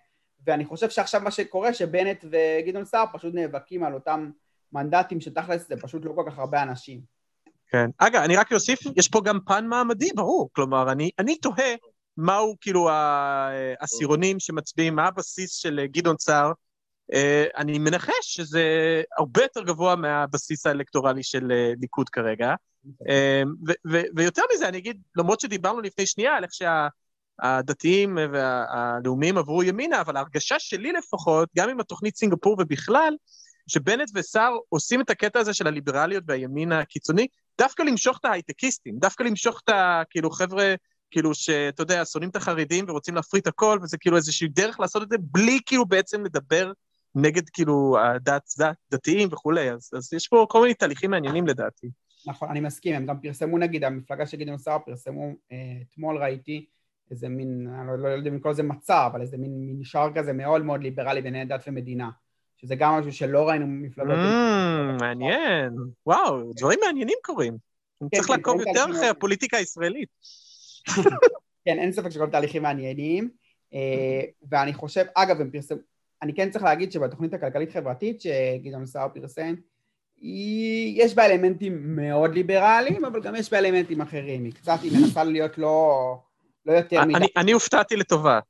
[0.47, 4.31] ואני חושב שעכשיו מה שקורה, שבנט וגדעון סער פשוט נאבקים על אותם
[4.73, 7.01] מנדטים שתכלס זה פשוט לא כל כך הרבה אנשים.
[7.69, 7.91] כן.
[7.99, 10.51] אגב, אני רק אוסיף, יש פה גם פן מעמדי, ברור.
[10.53, 11.75] כלומר, אני, אני תוהה
[12.17, 16.53] מהו כאילו העשירונים שמצביעים, מה הבסיס של גדעון סער.
[17.13, 18.65] אה, אני מנחש שזה
[19.19, 22.55] הרבה יותר גבוה מהבסיס האלקטורלי של אה, ליכוד כרגע.
[23.09, 23.43] אה,
[24.17, 26.89] ויותר מזה, אני אגיד, למרות שדיברנו לפני שנייה על איך שה...
[27.43, 33.15] הדתיים והלאומיים עברו ימינה, אבל ההרגשה שלי לפחות, גם עם התוכנית סינגפור ובכלל,
[33.67, 37.27] שבנט וסער עושים את הקטע הזה של הליברליות והימין הקיצוני,
[37.59, 40.75] דווקא למשוך את ההייטקיסטים, דווקא למשוך את הכאילו חבר'ה,
[41.11, 45.09] כאילו שאתה יודע, שונאים את החרדים ורוצים להפריט הכל, וזה כאילו איזושהי דרך לעשות את
[45.09, 46.73] זה בלי כאילו בעצם לדבר
[47.15, 51.91] נגד כאילו הדת, דת, דתיים וכולי, אז, אז יש פה כל מיני תהליכים מעניינים לדעתי.
[52.27, 55.57] נכון, אני מסכים, הם גם פרסמו נגיד, המפלגה של גדעון סער פרסמו, אה,
[55.89, 56.67] אתמול ראיתי,
[57.11, 60.11] איזה מין, אני לא, לא יודע אם לקרוא לזה מצע, אבל איזה מין, מין שער
[60.15, 62.11] כזה מאוד מאוד ליברלי בעיני דת ומדינה.
[62.57, 64.15] שזה גם משהו שלא ראינו מפלגות...
[64.15, 65.73] Mm, מעניין,
[66.07, 67.57] וואו, דברים מעניינים קורים.
[68.01, 70.09] כן, צריך כן, לעקוב יותר אחרי הפוליטיקה הישראלית.
[71.65, 73.31] כן, אין ספק שכל תהליכים מעניינים.
[73.75, 75.79] אה, ואני חושב, אגב, הם פרסמו,
[76.23, 79.55] אני כן צריך להגיד שבתוכנית הכלכלית-חברתית שגדעון סער פרסם,
[80.97, 84.45] יש בה אלמנטים מאוד ליברליים, אבל גם יש בה אלמנטים אחרים.
[84.45, 86.17] היא קצת, היא מנסה להיות לא...
[86.67, 87.27] לא יותר מדי.
[87.37, 88.41] אני הופתעתי לטובה.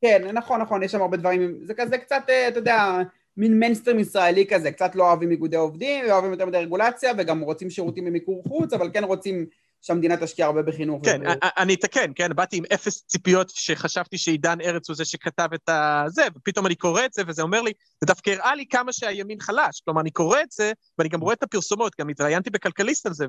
[0.00, 2.98] כן, נכון, נכון, יש שם הרבה דברים, זה כזה קצת, אה, אתה יודע,
[3.36, 7.40] מין מיינסטרים ישראלי כזה, קצת לא אוהבים איגודי עובדים, לא אוהבים יותר מדי רגולציה, וגם
[7.40, 9.46] רוצים שירותים במיקור חוץ, אבל כן רוצים
[9.82, 11.04] שהמדינה תשקיע הרבה בחינוך.
[11.04, 15.68] כן, אני אתקן, כן, באתי עם אפס ציפיות שחשבתי שעידן ארץ הוא זה שכתב את
[15.68, 19.40] הזה, ופתאום אני קורא את זה, וזה אומר לי, זה דווקא הראה לי כמה שהימין
[19.40, 19.80] חלש.
[19.84, 23.26] כלומר, אני קורא את זה, ואני גם רואה את הפרסומות, גם התראיינתי בכלכליסט על זה,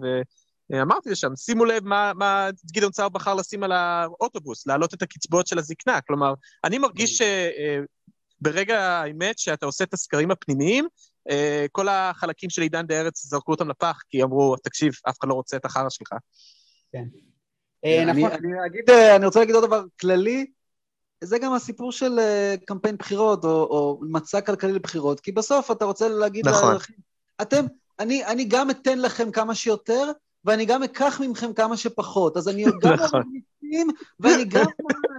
[0.74, 5.48] אמרתי לשם, שימו לב מה, מה גדעון סער בחר לשים על האוטובוס, להעלות את הקצבאות
[5.48, 6.02] של הזקנה.
[6.02, 8.80] כלומר, אני מרגיש שברגע כן.
[8.80, 10.88] אה, האמת שאתה עושה את הסקרים הפנימיים,
[11.30, 15.28] אה, כל החלקים של עידן דה ארץ זרקו אותם לפח, כי אמרו, תקשיב, אף אחד
[15.30, 16.10] לא רוצה את החרא שלך.
[16.92, 17.04] כן.
[18.08, 18.32] נכון.
[18.32, 20.46] אני, אגיד, אני רוצה להגיד עוד דבר כללי,
[21.24, 22.20] זה גם הסיפור של
[22.66, 26.74] קמפיין בחירות, או, או מצע כלכלי לבחירות, כי בסוף אתה רוצה להגיד נכון.
[26.74, 26.96] לאחים,
[27.42, 27.66] אתם,
[28.00, 30.12] אני, אני גם אתן לכם כמה שיותר,
[30.46, 32.38] ואני גם אקח מכם כמה שפחות.
[32.38, 33.22] אז אני גם נכון.
[33.22, 33.88] אוריד מיסים,
[34.20, 34.66] ואני גם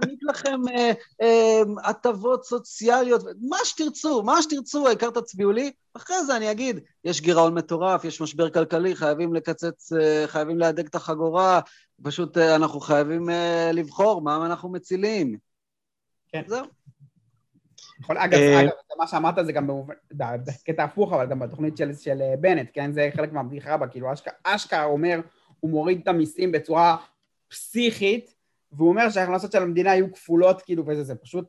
[0.03, 5.71] אעניק לכם אה, אה, הטבות סוציאליות, מה שתרצו, מה שתרצו, העיקר תצביעו לי.
[5.93, 10.87] אחרי זה אני אגיד, יש גירעון מטורף, יש משבר כלכלי, חייבים לקצץ, אה, חייבים להדק
[10.87, 11.59] את החגורה,
[12.03, 13.29] פשוט אנחנו חייבים
[13.73, 15.37] לבחור מה אנחנו מצילים.
[16.31, 16.41] כן.
[16.47, 16.76] זהו.
[17.99, 19.69] נכון, אגב, אגב, מה שאמרת זה גם
[20.11, 22.91] בקטע הפוך, אבל גם בתוכנית של, של בנט, כן?
[22.91, 25.19] זה חלק מהבדיחה בה, כאילו אשכרה, אשכרה אומר,
[25.59, 26.97] הוא מוריד את המיסים בצורה
[27.49, 28.33] פסיכית,
[28.71, 31.45] והוא אומר שההכנסות של המדינה יהיו כפולות, כאילו, וזה זה פשוט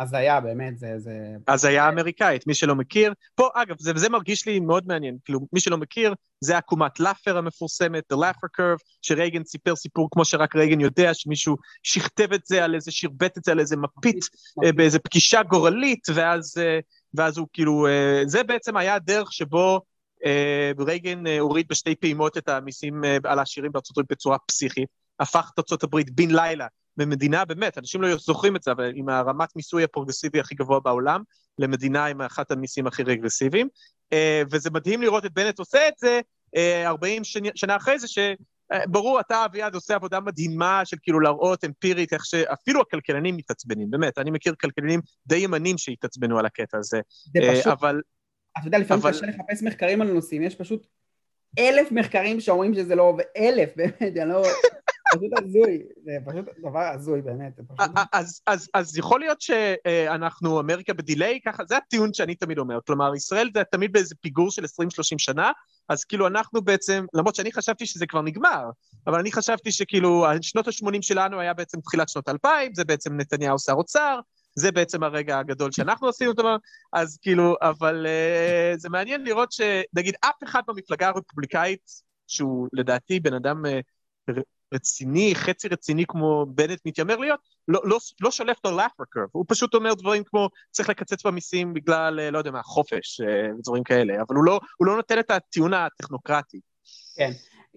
[0.00, 0.98] הזיה, באמת, זה...
[0.98, 1.12] זה...
[1.48, 3.12] הזיה אמריקאית, מי שלא מכיר.
[3.34, 7.38] פה, אגב, זה, זה מרגיש לי מאוד מעניין, כאילו, מי שלא מכיר, זה עקומת לאפר
[7.38, 12.64] המפורסמת, The Laffer Curve, שרייגן סיפר סיפור כמו שרק רייגן יודע, שמישהו שכתב את זה
[12.64, 14.24] על איזה, שרבט את זה על איזה מפית,
[14.64, 16.78] אה, באיזה פגישה גורלית, ואז, אה,
[17.14, 19.80] ואז הוא כאילו, אה, זה בעצם היה הדרך שבו
[20.78, 24.88] רייגן הוריד בשתי פעימות את המיסים על העשירים הברית בצורה פסיכית,
[25.20, 26.66] הפך את ארצות הברית בן לילה
[26.98, 31.22] ממדינה, באמת, אנשים לא זוכרים את זה, אבל עם הרמת מיסוי הפרוגרסיבי הכי גבוה בעולם,
[31.58, 33.68] למדינה עם אחת המיסים הכי רגרסיביים.
[34.12, 36.20] אה, וזה מדהים לראות את בנט עושה את זה
[36.86, 41.64] 40 אה, שנה אחרי זה, שברור, אה, אתה, אביעד, עושה עבודה מדהימה של כאילו להראות
[41.64, 47.00] אמפירית איך שאפילו הכלכלנים מתעצבנים, באמת, אני מכיר כלכלנים די ימנים שהתעצבנו על הקטע הזה.
[47.24, 48.00] זה פשוט, אבל...
[48.58, 49.12] אתה יודע, לפעמים אבל...
[49.12, 50.86] קשה לחפש מחקרים על נושאים, יש פשוט
[51.58, 54.42] אלף מחקרים שאומרים שזה לא עובד, אלף, באמת, אני לא...
[55.10, 57.60] פשוט הזוי, זה פשוט דבר הזוי באמת.
[58.74, 62.78] אז, יכול להיות שאנחנו אמריקה בדיליי, ככה, זה הטיעון שאני תמיד אומר.
[62.86, 64.66] כלומר, ישראל זה תמיד באיזה פיגור של 20-30
[65.18, 65.52] שנה,
[65.88, 68.64] אז כאילו אנחנו בעצם, למרות שאני חשבתי שזה כבר נגמר,
[69.06, 73.58] אבל אני חשבתי שכאילו, שנות ה-80 שלנו היה בעצם תחילת שנות 2000, זה בעצם נתניהו
[73.58, 74.20] שר אוצר,
[74.54, 76.48] זה בעצם הרגע הגדול שאנחנו עשינו אותו,
[76.92, 81.90] אז כאילו, אבל uh, זה מעניין לראות שנגיד אף אחד במפלגה הרפובליקאית,
[82.26, 84.32] שהוא לדעתי בן אדם uh,
[84.74, 89.44] רציני, חצי רציני כמו בנט מתיימר להיות, לא, לא, לא שולף לו לאפר קרב, הוא
[89.48, 93.84] פשוט אומר דברים כמו צריך לקצץ במיסים בגלל, אה, לא יודע מה, חופש, אה, ודברים
[93.84, 96.60] כאלה, אבל הוא לא, הוא לא נותן את הטיעון הטכנוקרטי.
[97.16, 97.30] כן,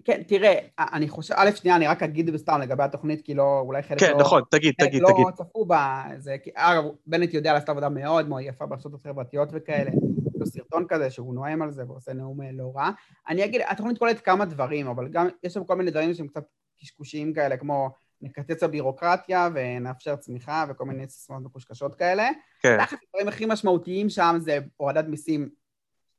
[0.06, 3.84] כן, תראה, אני חושב, א', שנייה, אני רק אגיד בסתם לגבי התוכנית, כי לא, אולי
[3.84, 4.18] חלק כן, לא...
[4.20, 5.26] נכון, תגיד, תגיד, לא תגיד.
[5.34, 9.92] צפו בה, זה, כי- אגב, בנט יודע לעשות עבודה מאוד מאוד יפה ברשתות החברתיות וכאלה,
[9.92, 12.90] יש לו סרטון כזה שהוא נואם על זה ועושה נאום אה, לא רע.
[13.30, 16.44] אני אגיד, התוכנית כוללת כמה דברים, אבל גם יש שם כל מיני דברים שהם קצת
[16.84, 17.90] קשקושיים כאלה, כמו
[18.22, 22.30] נקצץ בבירוקרטיה ונאפשר צמיחה וכל מיני סיסמאות מקושקשות כאלה.
[22.62, 25.50] כן, תכל'ס הדברים הכי משמעותיים שם זה הורדת מיסים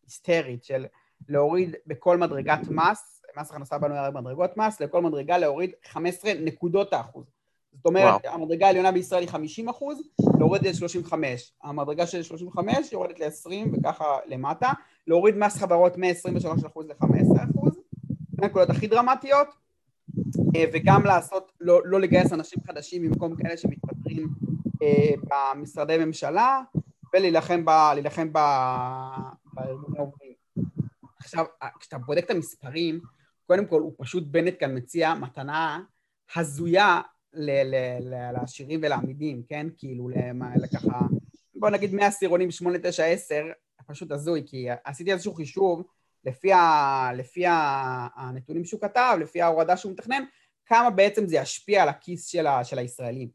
[0.04, 0.86] היסטרית של
[1.28, 6.92] להוריד בכל מדרגת מס, מס הכנסה בנוי על מדרגות מס, לכל מדרגה להוריד 15 נקודות
[6.92, 7.24] האחוז.
[7.72, 8.34] זאת אומרת, וואו.
[8.34, 9.98] המדרגה העליונה בישראל היא 50 אחוז,
[10.38, 11.12] להוריד ל-35.
[11.62, 14.72] המדרגה של 35 יורדת ל-20 וככה למטה.
[15.06, 17.80] להוריד מס חברות מ-23 אחוז ל-15 אחוז.
[18.38, 19.63] הנקודות הכי דרמטיות.
[20.56, 24.28] אה, וגם לעשות, לא, לא לגייס אנשים חדשים במקום כאלה שמתפטרים
[24.82, 26.60] אה, במשרדי ממשלה,
[27.14, 28.38] ולהילחם ב, להילחם ב,
[29.52, 30.32] בארגוני עובדים.
[31.18, 31.44] עכשיו,
[31.80, 33.00] כשאתה בודק את המספרים,
[33.46, 35.80] קודם כל, הוא פשוט, בנט כאן מציע מתנה
[36.36, 37.00] הזויה
[38.32, 39.66] לעשירים ולעמידים, כן?
[39.76, 40.08] כאילו,
[40.56, 41.00] לככה,
[41.54, 43.44] בוא נגיד 100 עשירונים, 8, 9, 10,
[43.86, 45.82] פשוט הזוי, כי עשיתי איזשהו חישוב,
[46.24, 50.24] לפי, ה, לפי ה, הנתונים שהוא כתב, לפי ההורדה שהוא מתכנן,
[50.66, 53.28] כמה בעצם זה ישפיע על הכיס של, ה, של הישראלים.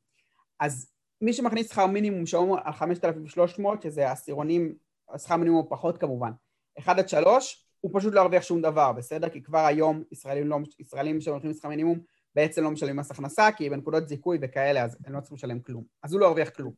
[0.60, 4.76] אז מי שמכניס שכר מינימום שאומר על 5,300, שזה עשירונים,
[5.18, 6.32] שכר מינימום פחות כמובן,
[6.80, 9.30] 1 עד 3, הוא פשוט לא ירוויח שום דבר, בסדר?
[9.30, 12.00] כי כבר היום ישראלים, לא, ישראלים שמכניסים שכר מינימום
[12.36, 15.84] בעצם לא משלמים מס הכנסה, כי בנקודות זיכוי וכאלה, אז הם לא צריכים לשלם כלום.
[16.04, 16.74] אז הוא לא ירוויח כלום.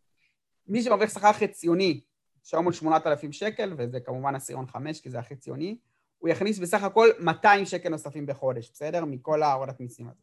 [0.68, 2.02] מי שמרוויח שכר חציוני,
[2.44, 5.78] שהיום הוא 8,000 שקל, וזה כמובן עשירון 5, כי זה החציוני,
[6.22, 9.06] הוא יכניס בסך הכל 200 שקל נוספים בחודש, בסדר?
[9.06, 10.22] מכל ההורדת מיסים הזה.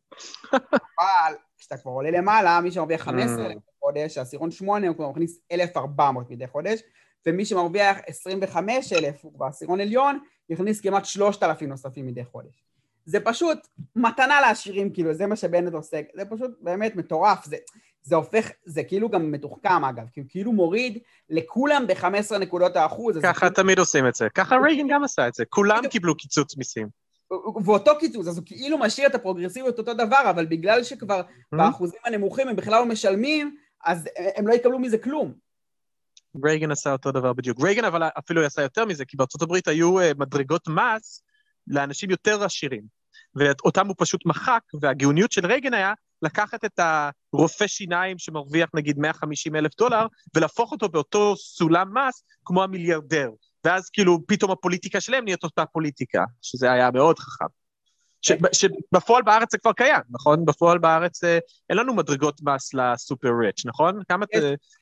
[1.01, 6.31] אבל כשאתה כבר עולה למעלה, מי שמרוויח 15,000 בחודש, העשירון 8, הוא כבר מכניס 1,400
[6.31, 6.81] מדי חודש,
[7.27, 10.19] ומי שמרוויח 25,000, הוא בעשירון עליון,
[10.51, 12.65] יכניס כמעט 3,000 נוספים מדי חודש.
[13.07, 13.59] זה פשוט
[13.97, 17.57] מתנה לעשירים, כאילו, זה מה שבנט עושה, זה פשוט באמת מטורף, זה,
[18.03, 20.99] זה הופך, זה כאילו גם מתוחכם אגב, כי הוא כאילו מוריד
[21.31, 23.19] לכולם ב-15 נקודות האחוז.
[23.23, 24.29] ככה תמיד עושים את זה.
[24.35, 25.45] ככה רייגן גם עשה את זה.
[25.45, 26.89] כולם קיבלו קיצוץ מיסים.
[27.65, 31.23] ואותו קיצוץ, אז הוא כאילו משאיר את הפרוגרסיביות אותו דבר, אבל בגלל שכבר
[31.53, 35.33] באחוזים הנמוכים הם בכלל לא משלמים, אז הם לא יקבלו מזה כלום.
[36.45, 37.61] רייגן עשה אותו דבר בדיוק.
[37.65, 41.23] רייגן אבל אפילו עשה יותר מזה, כי בארצות הברית היו אה, מדרגות מס
[41.67, 42.98] לאנשים יותר עשירים.
[43.35, 46.81] ואותם הוא פשוט מחק, והגאוניות של רייגן היה לקחת את
[47.33, 53.31] הרופא שיניים שמרוויח נגיד 150 אלף דולר, ולהפוך אותו באותו סולם מס כמו המיליארדר.
[53.65, 57.45] ואז כאילו פתאום הפוליטיקה שלהם נהיית אותה פוליטיקה, שזה היה מאוד חכם.
[58.23, 60.45] ש- שבפועל בארץ זה כבר קיים, נכון?
[60.45, 61.39] בפועל בארץ אה,
[61.71, 64.03] אין לנו מדרגות מס לסופר ריץ', נכון?
[64.09, 64.27] כמה.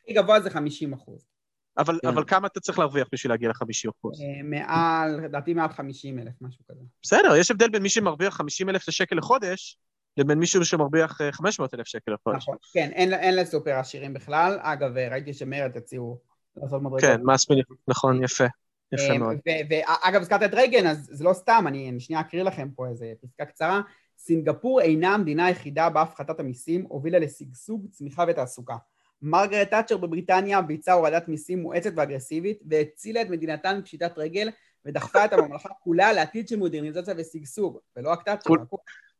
[0.04, 1.35] הכי גבוה זה 50 אחוז.
[1.78, 2.08] אבל, כן.
[2.08, 4.20] אבל כמה אתה צריך להרוויח בשביל להגיע ל-50 אחוז?
[4.20, 6.80] אה, מעל, לדעתי מעל 50 אלף, משהו כזה.
[7.02, 9.78] בסדר, יש הבדל בין מי שמרוויח 50 אלף שקל לחודש,
[10.16, 12.36] לבין מישהו שמרוויח אה, 500 אלף שקל לחודש.
[12.36, 14.58] נכון, כן, אין, אין לסופר עשירים בכלל.
[14.62, 16.18] אגב, ראיתי שמרד הציעו
[16.56, 17.00] לעשות מדרגות.
[17.00, 18.44] כן, מס מניח, נכון, יפה.
[18.92, 19.36] יפה אה, מאוד.
[19.70, 23.44] ואגב, הזכרת את רייגן, אז זה לא סתם, אני שנייה אקריא לכם פה איזה פסקה
[23.44, 23.80] קצרה.
[24.18, 28.76] סינגפור אינה המדינה היחידה בה הפחתת המיסים הובילה לשגשוג, צמיחה ותעסוקה.
[29.22, 34.48] מרגרט תאצ'ר בבריטניה ביצעה הורדת מיסים מואצת ואגרסיבית, והצילה את מדינתן מפשיטת רגל,
[34.84, 38.50] ודחפה את הממלכה כולה לעתיד של מודרניזציה ושגשוג, ולא רק תאצ'ר.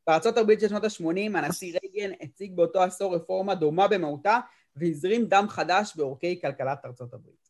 [0.06, 4.38] בארצות הברית של שנות ה-80, הנשיא רייגן הציג באותו עשור רפורמה דומה במהותה,
[4.76, 7.48] והזרים דם חדש בעורקי כלכלת ארצות הברית.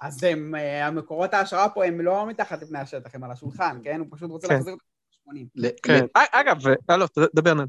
[0.00, 4.00] אז הם, אה, המקורות ההשראה פה הם לא מתחת לפני השטח, הם על השולחן, כן?
[4.00, 4.54] הוא פשוט רוצה כן.
[4.54, 4.84] להחזיר אותם
[5.32, 5.46] ל-80.
[5.54, 6.04] ל- כן.
[6.16, 6.56] אה, אגב,
[6.90, 7.68] אה, לא, דבר נד.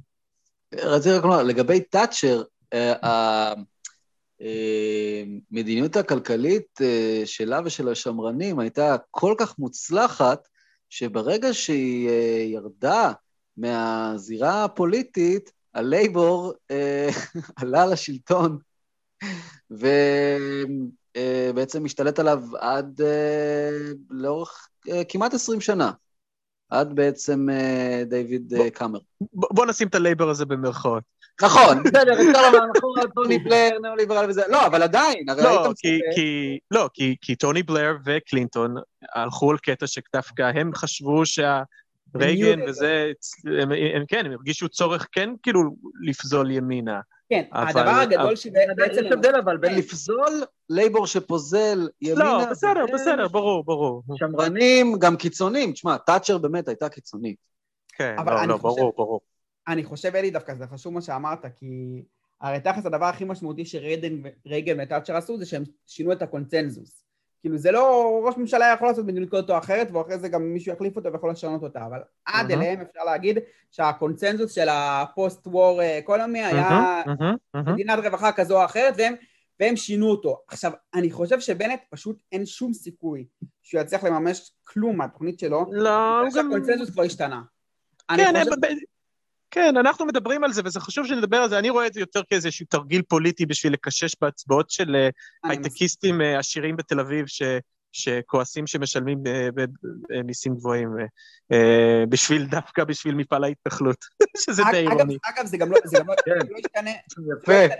[0.74, 2.44] רציתי רק לומר, לגבי תאצ'ר,
[5.52, 10.48] המדיניות הכלכלית אה, שלה ושל השמרנים הייתה כל כך מוצלחת,
[10.90, 13.12] שברגע שהיא אה, ירדה
[13.58, 17.10] מהזירה הפוליטית, הלייבור אה,
[17.62, 18.58] עלה לשלטון,
[19.72, 23.70] ובעצם השתלט עליו עד אה,
[24.10, 25.92] לאורך אה, כמעט 20 שנה.
[26.70, 29.00] עד בעצם אה, דיוויד אה, קמרון.
[29.32, 31.04] בוא נשים את הלייבור הזה במרכאות.
[31.42, 35.62] נכון, בסדר, אפשר לומר, נכון, טוני בלייר, ניאו-ליברל וזה, לא, אבל עדיין, הרי היית לא,
[35.72, 35.74] מצפה...
[35.82, 38.76] כי, כי, לא כי, כי טוני בלר וקלינטון
[39.16, 41.66] הלכו על קטע שדווקא הם חשבו שהרייגן
[42.56, 43.12] בניו- וזה,
[43.62, 45.62] הם, הם, כן, הם הרגישו צורך כן כאילו
[46.08, 47.00] לפזול ימינה.
[47.30, 49.06] כן, אבל- הדבר הגדול אבל- שבעצם...
[49.06, 54.04] יש הבדל אבל בין לפזול, לייבור שפוזל ימינה, לא, בסדר, בסדר, ברור, ברור.
[54.16, 55.72] שמרנים, גם קיצוניים.
[55.72, 57.36] תשמע, תאצ'ר באמת הייתה קיצונית.
[57.98, 59.22] כן, לא, לא, חושב- ברור, ברור.
[59.68, 62.04] אני חושב, אלי, דווקא זה חשוב מה שאמרת, כי
[62.42, 67.04] הרי תכלס הדבר הכי משמעותי שרייגן ותאצ'ר עשו זה שהם שינו את הקונצנזוס.
[67.42, 70.74] כאילו זה לא, ראש ממשלה יכול לעשות מדיניות כזאת או אחרת, ואחרי זה גם מישהו
[70.74, 72.60] יחליף אותו ויכול לשנות אותה, אבל עד אהה.
[72.60, 73.38] אליהם אפשר להגיד
[73.72, 77.74] שהקונצנזוס של ה post-war economy היה מהמם, מהמם, מהמם.
[77.74, 79.14] מדינת רווחה כזו או אחרת, והם,
[79.60, 80.38] והם שינו אותו.
[80.48, 83.26] עכשיו, אני חושב שבנט פשוט אין שום סיכוי
[83.62, 86.52] שהוא יצליח לממש כלום מהתוכנית שלו, לא, בגלל גם...
[86.52, 87.42] שהקונצנזוס כבר השתנה.
[88.18, 88.52] כן, חושב-
[89.52, 91.60] כן, אנחנו מדברים על זה, וזה חשוב שנדבר על זה.
[91.60, 95.10] אני רואה את זה יותר כאיזשהו תרגיל פוליטי בשביל לקשש בהצבעות של אה.
[95.50, 97.42] הייטקיסטים אה, עשירים בתל אביב, ש...
[97.94, 100.90] שכועסים שמשלמים אה, מיסים גבוהים,
[102.10, 104.06] בשביל, דווקא בשביל מפעל ההתנחלות,
[104.46, 105.18] שזה די אירוני.
[105.24, 106.48] אגב, זה גם לא, זה גם לא, כן.
[106.50, 106.92] לא ישתנה,
[107.38, 107.76] יפה.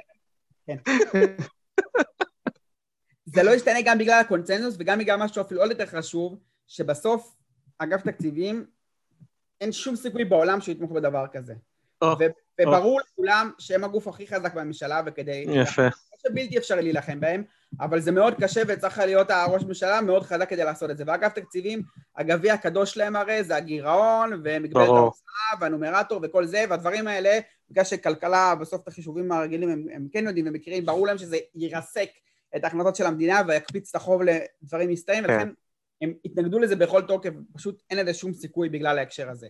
[3.26, 7.36] זה לא ישתנה גם בגלל הקונצנזוס וגם בגלל משהו אפילו עוד יותר חשוב, שבסוף
[7.78, 8.66] אגף תקציבים,
[9.62, 11.54] אין שום סיכוי בעולם שהוא יתמוך בדבר כזה.
[12.04, 12.26] ו-
[12.62, 15.46] וברור לכולם שהם הגוף הכי חזק בממשלה, וכדי...
[15.48, 15.84] יפה.
[15.84, 15.90] לא
[16.30, 17.44] שבלתי אפשרי להילחם בהם,
[17.80, 21.04] אבל זה מאוד קשה וצריך להיות הראש ממשלה מאוד חזק כדי לעשות את זה.
[21.08, 21.82] ואגף תקציבים,
[22.18, 24.88] הגביע הקדוש להם הרי זה הגירעון ומגבלת.
[24.88, 27.40] ההוצאה והנומרטור וכל זה, והדברים האלה,
[27.70, 32.10] בגלל שכלכלה, בסוף את החישובים הרגילים הם, הם כן יודעים ומכירים, ברור להם שזה ירסק
[32.56, 35.34] את ההכנסות של המדינה ויקפיץ את החוב לדברים מסתיים, כן.
[35.34, 35.50] ולכן
[36.02, 39.48] הם התנגדו לזה בכל תוקף, פשוט אין לזה שום סיכוי בגלל ההקשר הזה.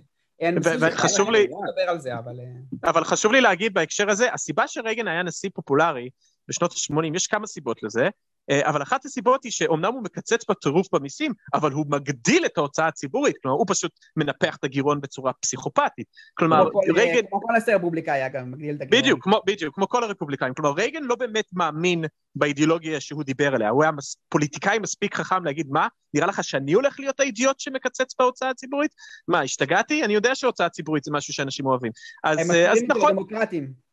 [0.81, 2.39] וחשוב לי- נדבר על זה, אבל...
[2.39, 6.09] אה, אבל חשוב לי להגיד בהקשר הזה, הסיבה שרייגן היה נשיא פופולרי
[6.47, 8.09] בשנות ה-80, יש כמה סיבות לזה,
[8.51, 13.35] אבל אחת הסיבות היא שאומנם הוא מקצץ בטירוף במיסים, אבל הוא מגדיל את ההוצאה הציבורית,
[13.41, 16.07] כלומר הוא פשוט מנפח את הגירעון בצורה פסיכופתית.
[16.33, 17.27] כלומר, כמו כל- רייגן...
[17.29, 19.01] כמו כל נשיא רפובליקאי, אגב, מגדיל את הגירעון.
[19.03, 20.53] בדיוק, כמו, בדיוק, כמו כל הרפובליקאים.
[20.53, 23.69] כלומר, רייגן לא באמת מאמין באידיאולוגיה שהוא דיבר עליה.
[23.69, 28.15] הוא היה מס, פוליטיקאי מספיק חכם להגיד, מה, נראה לך שאני הולך להיות האידיוט שמקצץ
[28.19, 28.91] בהוצאה הציבורית?
[29.27, 30.03] מה, השתגעתי?
[30.03, 31.91] אני יודע שהוצאה ציבורית זה משהו שאנשים אוהבים.
[32.23, 33.15] אז, אה, אז נכון,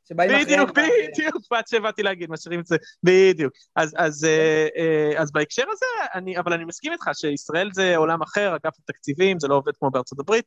[0.09, 0.67] שבאים אחריהם.
[0.67, 0.71] בדיוק,
[1.13, 3.53] בדיוק, מה שבאתי להגיד, משאירים את זה, בדיוק.
[3.77, 8.23] אז, אז, אה, אה, אז בהקשר הזה, אני, אבל אני מסכים איתך שישראל זה עולם
[8.23, 10.45] אחר, אגף התקציבים, זה לא עובד כמו בארצות הברית,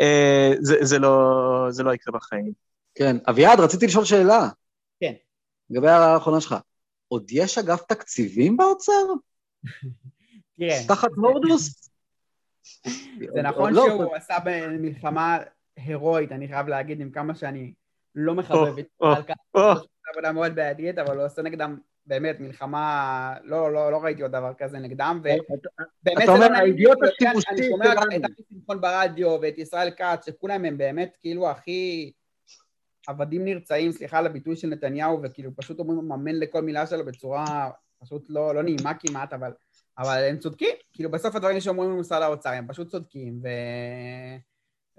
[0.00, 2.52] אה, זה, זה, לא, זה לא יקרה בחיים.
[2.94, 3.16] כן.
[3.28, 4.48] אביעד, רציתי לשאול שאלה.
[5.00, 5.12] כן.
[5.70, 6.54] לגבי ההערה האחרונה שלך.
[7.08, 9.02] עוד יש אגף תקציבים באוצר?
[10.58, 11.90] תראה, תחת הורדוס?
[13.34, 14.36] זה נכון לא, שהוא עשה
[14.80, 15.38] מלחמה
[15.76, 17.72] הירואית, אני חייב להגיד, עם כמה שאני
[18.14, 19.34] לא מחבב את על כך,
[20.12, 24.52] עבודה מאוד בעייתית, אבל הוא עושה נגדם באמת מלחמה, לא, לא, לא ראיתי עוד דבר
[24.58, 25.40] כזה נגדם, ובאמת
[26.06, 27.92] אתה זה אומר, לא האידיוט השימושי אני שומע.
[27.92, 32.12] את אבי שמחון ברדיו ואת ישראל כץ, שכולם הם באמת כאילו הכי
[33.06, 37.70] עבדים נרצעים, סליחה על הביטוי של נתניהו, וכאילו פשוט אומרים אמן לכל מילה שלו בצורה
[37.98, 39.52] פשוט לא, לא נעימה כמעט, אבל,
[39.98, 43.48] אבל הם צודקים, כאילו בסוף הדברים שאומרים במשרד האוצר הם פשוט צודקים, ו...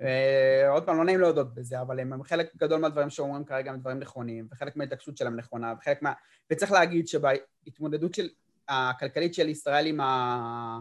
[0.01, 3.79] ועוד פעם, לא נעים להודות בזה, אבל הם, הם חלק גדול מהדברים שאומרים כרגע הם
[3.79, 6.13] דברים נכונים, וחלק מההתעקשות שלהם נכונה, וחלק מה...
[6.51, 8.29] וצריך להגיד שבהתמודדות של,
[8.69, 10.79] הכלכלית של ישראל עם, ה...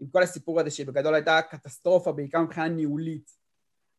[0.00, 3.38] עם כל הסיפור הזה, שבגדול הייתה קטסטרופה, בעיקר מבחינה ניהולית,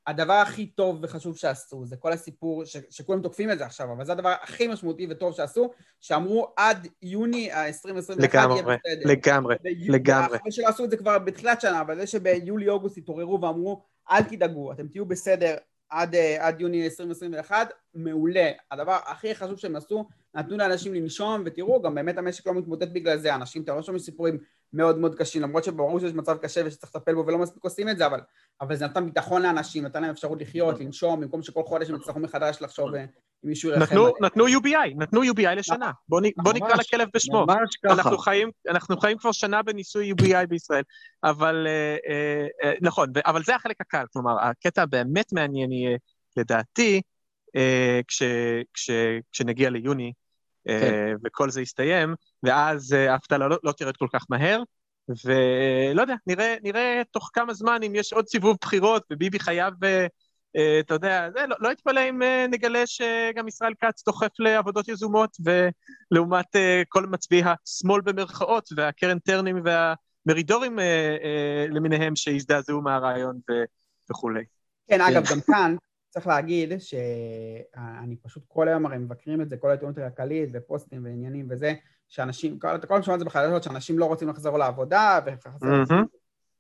[0.08, 2.78] הדבר הכי טוב וחשוב שעשו, זה כל הסיפור, ש...
[2.90, 7.52] שכולם תוקפים את זה עכשיו, אבל זה הדבר הכי משמעותי וטוב שעשו, שאמרו עד יוני
[7.52, 8.62] ה-2021 לגמרי.
[9.06, 9.56] לגמרי,
[9.88, 10.38] לגמרי.
[10.38, 14.72] אחרי שלא עשו את זה כבר בתחילת שנה, אבל זה שביולי-אוגוסט התעוררו ואמרו, אל תדאגו,
[14.72, 15.56] אתם תהיו בסדר
[15.90, 18.52] עד, אה, עד יוני 2021, מעולה.
[18.72, 23.18] הדבר הכי חשוב שהם עשו, נתנו לאנשים לנשום, ותראו, גם באמת המשק לא מתמוטט בגלל
[23.18, 24.38] זה, אנשים, אתם לא שומעים סיפורים
[24.74, 27.98] מאוד מאוד קשים, למרות שברור שיש מצב קשה ושצריך לטפל בו ולא מספיק עושים את
[27.98, 28.20] זה, אבל,
[28.62, 32.20] אבל זה נתן ביטחון לאנשים, נתן להם אפשרות לחיות, לנשום, במקום שכל חודש הם יצטרכו
[32.20, 33.06] מחדש לחשוב אה,
[33.46, 34.14] אם מישהו ירחם נתנו.
[34.22, 35.92] נתנו UBI, נתנו UBI לשנה.
[36.10, 37.46] בוא, בוא נקרא לכלב בשמו.
[37.46, 37.94] ממש ככה.
[37.94, 40.84] אנחנו חיים, אנחנו חיים כבר שנה בניסוי UBI בישראל,
[41.24, 45.98] אבל אה, אה, אה, נכון, אבל זה החלק הקל, כלומר, הקטע הבאמת מעניין יהיה,
[46.38, 47.02] לדעתי,
[47.56, 48.24] אה, כש,
[48.74, 48.90] כש,
[49.32, 50.14] כשנגיע ליוני,
[50.70, 51.16] אה, כן.
[51.26, 54.64] וכל זה יסתיים, ואז אה, האבטלה לא, לא תרד כל כך מהר,
[55.26, 59.74] ולא יודע, נראה, נראה תוך כמה זמן אם יש עוד סיבוב בחירות וביבי חייב,
[60.80, 65.38] אתה יודע, זה, לא, לא יתפלא אם אה, נגלה שגם ישראל כץ דוחף לעבודות יזומות,
[65.40, 73.54] ולעומת אה, כל מצביעי השמאל במרכאות, והקרן טרנים והמרידורים אה, אה, למיניהם שהזדעזעו מהרעיון, ו,
[74.12, 74.44] וכולי.
[74.88, 75.76] כן, אגב, גם כאן
[76.10, 81.48] צריך להגיד שאני פשוט כל היום הרי מבקרים את זה, כל העיתונות הכלכלית ופוסטים ועניינים
[81.50, 81.74] וזה,
[82.08, 85.70] שאנשים, כל כל שומע את זה בחדשות, שאנשים לא רוצים לחזור לעבודה וחזור...
[85.70, 86.06] מהמם.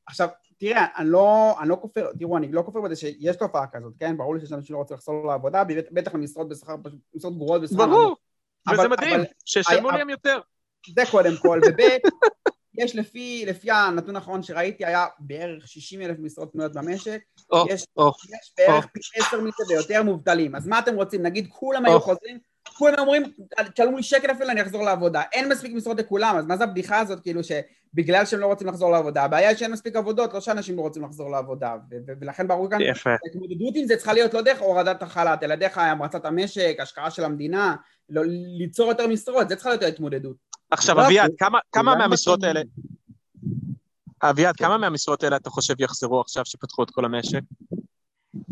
[0.05, 0.29] עכשיו,
[0.59, 4.17] תראה, אני לא, אני לא כופר, תראו, אני לא כופר בזה שיש תופעה כזאת, כן?
[4.17, 6.75] ברור לי שיש אנשים שלא רוצים לחזור לעבודה, בטח- למשרות בשכר,
[7.15, 7.77] משרות גרועות בשכר.
[7.77, 8.17] ברור, נמוך.
[8.71, 10.39] וזה אבל- מדהים, אבל- שישלמו אבל- להם יותר.
[10.95, 11.79] זה קודם כל, וב'
[12.73, 17.19] יש לפי, לפי הנתון האחרון שראיתי, היה בערך 60 אלף משרות פנויות במשק,
[17.51, 20.55] או, יש, או, יש בערך פי עשר מזה ויותר מובטלים.
[20.55, 21.21] אז מה אתם רוצים?
[21.23, 21.99] נגיד כולם היו או.
[21.99, 22.39] חוזרים,
[22.79, 23.23] כולם אומרים,
[23.73, 25.21] תשלמו לי שקל אפילו, אני אחזור לעבודה.
[25.33, 28.91] אין מספיק משרות לכולם, אז מה זה הבדיחה הזאת, כאילו, שבגלל שהם לא רוצים לחזור
[28.91, 29.23] לעבודה?
[29.23, 31.75] הבעיה היא שאין מספיק עבודות, לא שאנשים לא רוצים לחזור לעבודה.
[32.21, 32.79] ולכן ברור כאן.
[33.25, 37.23] ההתמודדות עם זה צריכה להיות לא דרך הורדת החל"ת, אלא דרך המרצת המשק, השקעה של
[37.23, 37.75] המדינה,
[38.09, 38.21] לא,
[38.57, 40.35] ליצור יותר משרות, זה צריכה להיות ההתמודדות.
[40.71, 42.43] עכשיו, לא, אביעד, כמה- כמה מהמשרות.
[42.43, 42.61] האלה...
[44.23, 47.39] אביעד, כמה מהמשרות האלה אתה חושב יחזרו עכשיו שפתחו את כל המשק?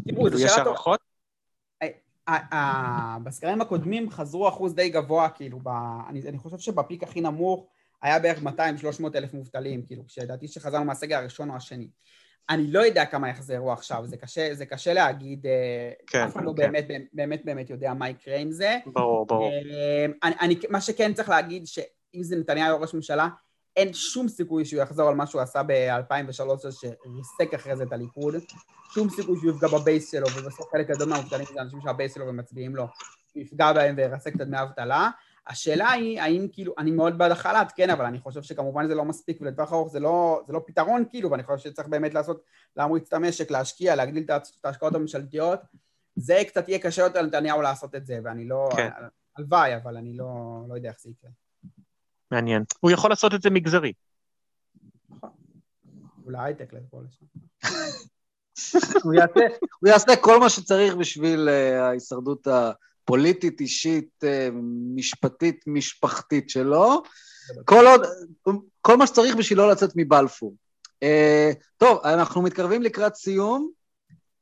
[0.07, 0.69] תראו, כאילו, זו יש שאלה טובה.
[0.69, 0.99] הערכות?
[3.23, 5.67] בסקרים הקודמים חזרו אחוז די גבוה, כאילו, ב,
[6.09, 7.67] אני, אני חושב שבפיק הכי נמוך
[8.01, 8.47] היה בערך 200-300
[9.15, 11.88] אלף מובטלים, כאילו, כשלדעתי שחזרנו מהסגר הראשון או השני.
[12.49, 16.43] אני לא יודע כמה יחזרו עכשיו, זה קשה, זה קשה להגיד, אה, כן, אף אחד
[16.43, 16.71] לא כן.
[16.71, 18.78] באמת, באמת באמת יודע מה יקרה עם זה.
[18.86, 19.51] ברור, ברור.
[19.51, 23.28] אה, אני, אני, מה שכן צריך להגיד, שאם זה נתניהו ראש ממשלה,
[23.78, 28.36] אין שום סיכוי שהוא יחזור על מה שהוא עשה ב-2013, שריסק אחרי זה את הליכוד.
[28.93, 32.75] שום סיכוי שהוא יפגע בבייס שלו, ובסוף חלק גדול מהמובטלים זה אנשים שהבייס שלו ומצביעים
[32.75, 32.84] לו,
[33.34, 35.09] הוא יפגע בהם וירסק את דמי האבטלה.
[35.47, 39.05] השאלה היא, האם כאילו, אני מאוד בעד החל"ת, כן, אבל אני חושב שכמובן זה לא
[39.05, 42.43] מספיק, ולטווח ארוך זה לא, זה לא פתרון, כאילו, ואני חושב שצריך באמת לעשות,
[42.75, 45.59] להמריץ את המשק, להשקיע, להגדיל את ההשקעות הממשלתיות.
[46.15, 48.69] זה קצת יהיה קשה יותר לנתניהו לעשות את זה, ואני לא...
[48.75, 48.89] כן.
[49.38, 50.25] הלוואי, אבל אני לא,
[50.69, 51.32] לא יודע איך זה יקרה.
[52.32, 52.63] מעניין.
[52.80, 53.93] הוא יכול לעשות את זה מגזרי.
[56.25, 57.25] אולי הייטק לפה לשם.
[59.03, 59.39] הוא יעשה,
[59.80, 64.28] הוא יעשה כל מה שצריך בשביל uh, ההישרדות הפוליטית, אישית, uh,
[64.95, 67.03] משפטית, משפחתית שלו.
[67.65, 68.01] כל עוד,
[68.82, 70.55] כל מה שצריך בשביל לא לצאת מבלפור.
[71.03, 73.71] Uh, טוב, אנחנו מתקרבים לקראת סיום,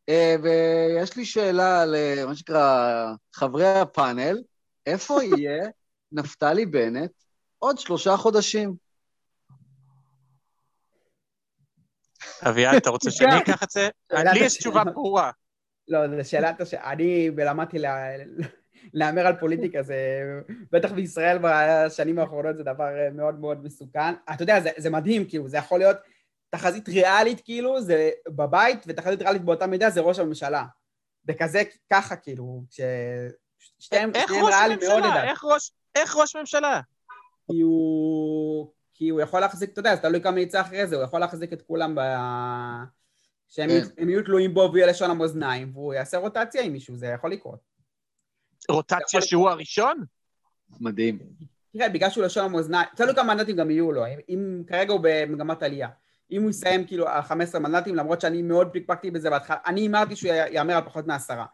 [0.09, 0.13] uh,
[0.43, 4.41] ויש לי שאלה למה שנקרא חברי הפאנל,
[4.85, 5.69] איפה יהיה
[6.11, 7.11] נפתלי בנט
[7.59, 8.75] עוד שלושה חודשים?
[12.47, 13.89] אביעד, אתה רוצה שאני אקח את זה?
[14.11, 14.49] לי יש השאלה.
[14.49, 15.31] תשובה ברורה.
[15.87, 16.73] לא, זו שאלת הש...
[16.73, 18.07] אני למדתי לה...
[18.93, 19.95] להמר על פוליטיקה, זה
[20.71, 24.13] בטח בישראל בשנים האחרונות זה דבר מאוד מאוד מסוכן.
[24.33, 25.97] אתה יודע, זה, זה מדהים, כאילו, זה יכול להיות
[26.49, 30.65] תחזית ריאלית, כאילו, זה בבית, ותחזית ריאלית באותה מידה זה ראש הממשלה.
[31.25, 32.79] בכזה, ככה, כאילו, כש...
[33.79, 35.03] שתיהם איך שניהם ראש ריאליים מאוד?
[35.03, 35.27] לדעתי.
[35.95, 36.81] איך ראש ממשלה?
[37.51, 38.71] כי הוא...
[38.93, 41.53] כי הוא יכול להחזיק, אתה יודע, זה תלוי כמה יצא אחרי זה, הוא יכול להחזיק
[41.53, 41.99] את כולם ב...
[43.47, 44.09] שהם כן.
[44.09, 47.59] יהיו- תלויים בו ויהיה לשון המאזניים, והוא יעשה רוטציה עם מישהו, זה יכול לקרות.
[48.69, 50.03] רוטציה שהוא הראשון?
[50.79, 51.19] מדהים.
[51.73, 54.99] תראה, בגלל שהוא לשון המאזניים, תלוי כמה מנדטים גם יהיו לו, אם, אם כרגע הוא
[55.03, 55.89] במגמת עלייה.
[56.31, 60.15] אם הוא יסיים כאילו על 15 מנדטים, למרות שאני מאוד פיקפקתי בזה בהתחלה, אני הימרתי
[60.15, 61.45] שהוא יאמר על פחות מעשרה.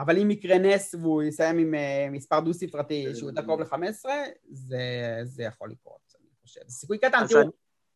[0.00, 4.04] אבל אם יקרה נס והוא יסיים עם uh, מספר דו-ספרתי שהוא יותר קרוב ל-15,
[4.50, 4.78] זה,
[5.24, 6.60] זה יכול לקרות, אני חושב.
[6.66, 7.50] זה סיכוי קטן, תראו, אני-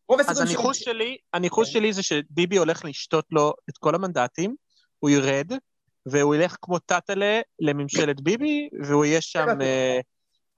[0.09, 1.73] רוב אז הניחוש שלי, הניחוש כן.
[1.73, 4.55] שלי זה שביבי הולך לשתות לו את כל המנדטים,
[4.99, 5.51] הוא ירד,
[6.05, 9.47] והוא ילך כמו טאטלה לממשלת ביבי, והוא יהיה שם...
[9.61, 9.99] אה,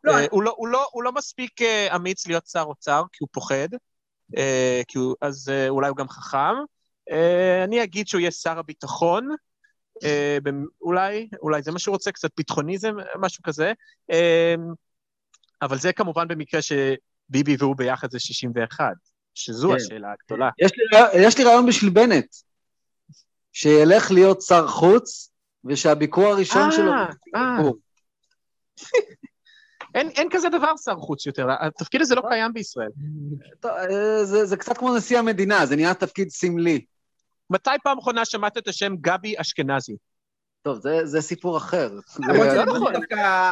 [0.03, 3.29] לא, אה, הוא לא- לא- הוא לא מספיק אה, אמיץ להיות שר אוצר, כי הוא
[3.31, 3.67] פוחד,
[4.37, 4.81] אה,
[5.21, 6.55] אז אה, אולי הוא גם חכם.
[7.11, 9.29] אה, אני אגיד שהוא יהיה שר הביטחון,
[10.03, 10.37] אה,
[10.81, 13.73] אולי, אולי זה מה שהוא רוצה, קצת ביטחוניזם, משהו כזה.
[14.11, 14.55] אה,
[15.61, 18.85] אבל זה כמובן במקרה שביבי והוא ביחד זה 61,
[19.33, 19.75] שזו כן.
[19.75, 20.49] השאלה הגדולה.
[20.59, 22.35] יש לי, יש לי רעיון בשביל בנט,
[23.53, 25.31] שילך להיות שר חוץ,
[25.65, 26.91] ושהביקור הראשון שלו...
[26.91, 27.57] אה, אה.
[27.57, 27.75] הוא.
[29.95, 32.89] אין, אין כזה דבר שר חוץ יותר, התפקיד הזה לא קיים בישראל.
[33.65, 36.85] אה, זה, זה קצת כמו נשיא המדינה, זה נהיה תפקיד סמלי.
[37.49, 39.95] מתי פעם אחרונה שמעת את השם גבי אשכנזי?
[40.61, 41.89] טוב, זה, זה סיפור אחר.
[42.19, 43.51] למרות זה- דווקא,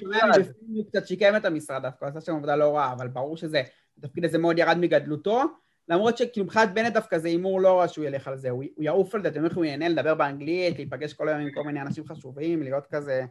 [0.00, 0.38] שומע נפרד.
[0.38, 3.62] מבפנים הוא קצת שיקם את המשרד דווקא, עשה שם עבודה לא רעה, אבל ברור שזה,
[3.98, 5.42] התפקיד הזה מאוד ירד מגדלותו,
[5.88, 8.84] למרות שכאילו מבחינת בנט דווקא זה הימור לא רע שהוא ילך על זה, הוא הוא
[8.84, 11.62] יעוף על זה, אתם יודעים איך הוא ייהנה לדבר באנגלית, להיפגש כל היום עם כל
[11.62, 13.24] מיני אנשים חשובים, להיות כזה...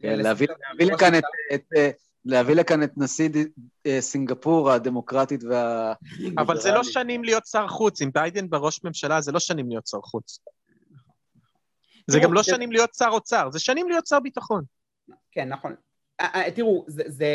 [0.00, 1.24] כן, להביא, לכאן את,
[1.54, 1.90] את, אה,
[2.26, 3.46] להביא לכאן את נשיא ד-
[3.86, 5.92] אה, סינגפור הדמוקרטית וה...
[6.38, 6.82] אבל זה לא.
[6.84, 10.38] שנים להיות שר חוץ, עם ביידן בראש ממשלה זה לא שנים להיות שר חוץ.
[12.06, 14.64] זה גם לא זה- שנים להיות שר אוצר, זה שנים להיות שר ביטחון.
[15.32, 15.74] כן, נכון.
[16.20, 17.26] אה, אה, תראו, זה, זה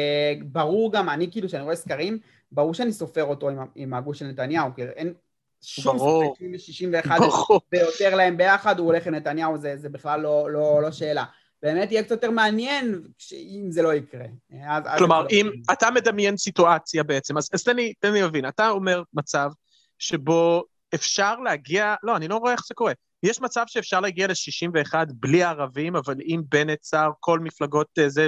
[0.45, 2.19] ברור גם, אני כאילו, כשאני רואה סקרים,
[2.51, 5.13] ברור שאני סופר אותו עם, עם הגוש של נתניהו, כאילו אין,
[5.61, 5.97] שום.
[5.97, 7.61] ספק, אם יש 61 ברור.
[7.71, 11.23] ויותר להם ביחד, הוא הולך לנתניהו, זה, זה בכלל לא, לא, לא שאלה.
[11.63, 13.01] באמת יהיה קצת יותר מעניין
[13.33, 14.25] אם זה לא יקרה.
[14.67, 18.47] אז, כלומר, אם לא- אתה מדמיין סיטואציה בעצם, אז, אז תן לי, תן לי להבין,
[18.47, 19.51] אתה אומר מצב
[19.99, 20.63] שבו
[20.95, 22.93] אפשר להגיע, לא, אני לא רואה איך זה קורה.
[23.23, 28.27] יש מצב שאפשר להגיע ל-61 בלי הערבים, אבל עם בנט, סער, כל מפלגות אה, זה,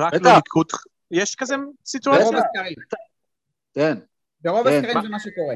[0.00, 0.14] רק.
[0.14, 0.66] לא ליכוד,
[1.10, 1.54] יש כזה
[1.86, 2.24] סיטואציה?
[2.24, 2.74] ברוב הסקרים,
[3.74, 3.98] כן.
[4.40, 4.84] ברוב כן.
[4.84, 5.54] הסקרים זה מה שקורה.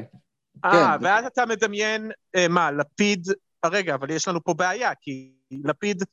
[0.65, 1.05] אה, כן.
[1.05, 3.27] ואז אתה מדמיין, אה, מה, לפיד,
[3.65, 6.03] רגע, אבל יש לנו פה בעיה, כי לפיד,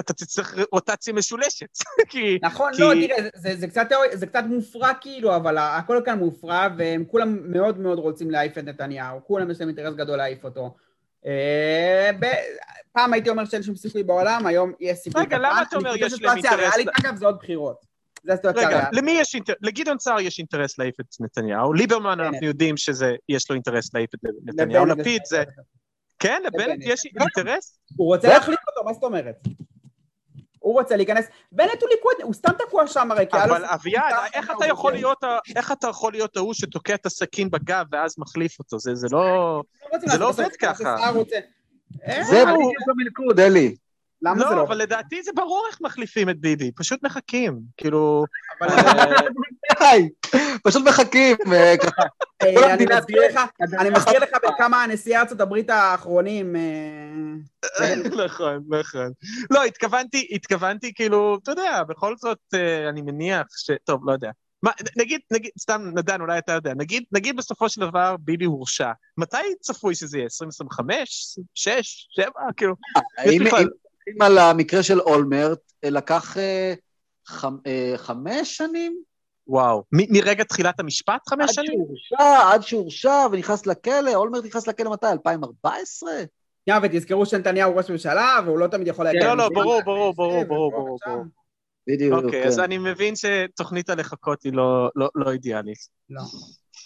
[0.00, 1.66] אתה תצטרך רוטציה משולשת,
[2.10, 2.38] כי...
[2.42, 6.68] נכון, כי- לא, תראה, זה, זה, קצת, זה קצת מופרע כאילו, אבל הכל כאן מופרע,
[6.78, 10.74] והם כולם מאוד מאוד רוצים להעיף את נתניהו, כולם יש להם אינטרס גדול להעיף אותו.
[11.26, 12.10] אה,
[12.92, 15.38] פעם הייתי אומר שאין שום סיכוי בעולם, היום יש סיכוי רגע.
[15.38, 17.76] למה אתה אומר יש להם אינטרס הריאלית, ל- אגב, זה עוד בחירות.
[18.24, 18.88] זה הסיטואציה רגע.
[18.92, 19.56] למי יש אינטרס?
[19.62, 22.26] לגדעון סער יש אינטרס להעיף את נתניהו, ליברמן בנט.
[22.26, 25.42] אנחנו יודעים שיש לו אינטרס להעיף את נתניהו, לפיד זה...
[26.18, 26.78] כן, לבנט.
[26.80, 27.78] יש אינטרס?
[27.96, 29.36] הוא רוצה להחליף מה זאת אומרת?
[30.58, 33.64] הוא רוצה להיכנס, בנט הוא ליכוד, הוא סתם תקוע שם הרי, כי היה לו אבל
[33.64, 34.92] אביעד, איך אתה יכול.
[34.92, 35.24] להיות
[35.56, 38.78] איך אתה יכול להיות ההוא שתוקע את הסכין בגב ואז מחליף אותו?
[38.78, 39.62] זה זה לא...
[39.92, 40.96] לא זה לא עובד ככה.
[42.06, 43.74] אה, זה אבל- בדיוק המלכוד, אלי.
[44.22, 44.62] למה זה לא, לא?
[44.62, 47.60] אבל לדעתי זה ברור איך מחליפים את ביבי, פשוט מחכים.
[47.76, 48.24] כאילו...
[49.82, 49.96] אה,
[50.64, 52.02] פשוט מחכים, אה, ככה.
[52.42, 53.40] אה, אני המדינה מזכיר לך,
[53.78, 57.94] אני מזכיר לך בכמה נשיאי ארצות הברית האחרונים, אה,
[58.24, 59.10] נכון, נכון.
[59.50, 62.38] לא, התכוונתי, התכוונתי כאילו, אתה יודע, בכל זאת,
[62.88, 63.70] אני מניח ש...
[63.84, 64.30] טוב, לא יודע.
[64.62, 68.90] מה, נגיד, נגיד, סתם, נדן, אולי אתה יודע, נגיד, נגיד בסופו של דבר ביבי הורשע,
[69.18, 70.24] מתי צפוי שזה יהיה?
[70.24, 71.36] 2025?
[71.54, 72.06] 6?
[72.10, 72.26] 7?
[72.56, 72.74] כאילו,
[73.24, 73.68] יש אם בכלל- אם-
[74.16, 76.36] אם על המקרה של אולמרט, לקח
[77.96, 79.02] חמש שנים?
[79.46, 79.82] וואו.
[79.92, 81.78] מ- מרגע תחילת המשפט חמש עד שנים?
[81.86, 85.06] שהורשע, עד שהורשע ונכנס לכלא, אולמרט נכנס לכלא מתי?
[85.06, 86.10] 2014?
[86.64, 89.26] שנייה, ותזכרו שנתניהו ראש ממשלה, והוא לא תמיד יכול להגיע...
[89.26, 89.48] לא, לא.
[89.54, 90.98] ברור, ברור, ברור, זה, ברור, ופה ברור.
[91.06, 91.24] ברור.
[91.88, 92.48] בדיוק, אוקיי, כן.
[92.48, 95.78] אז אני מבין שתוכנית הלחכות היא לא- לא לא אידיאלית.
[96.10, 96.22] לא.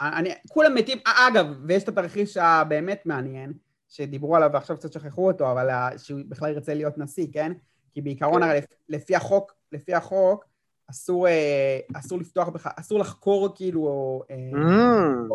[0.02, 3.52] אני, כולם מתים, אגב, ויש את התרחיש הבאמת מעניין,
[3.88, 5.68] שדיברו עליו ועכשיו קצת שכחו אותו, אבל
[5.98, 7.52] שהוא בכלל ירצה להיות נשיא, כן?
[7.94, 8.48] כי בעיקרון כן.
[8.48, 10.44] הרי לפ- לפי החוק, לפי החוק,
[10.90, 14.36] אסור, אה, אסור לפתוח בך, אסור לחקור כאילו, אה,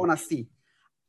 [0.03, 0.07] Mm.
[0.13, 0.43] נשיא.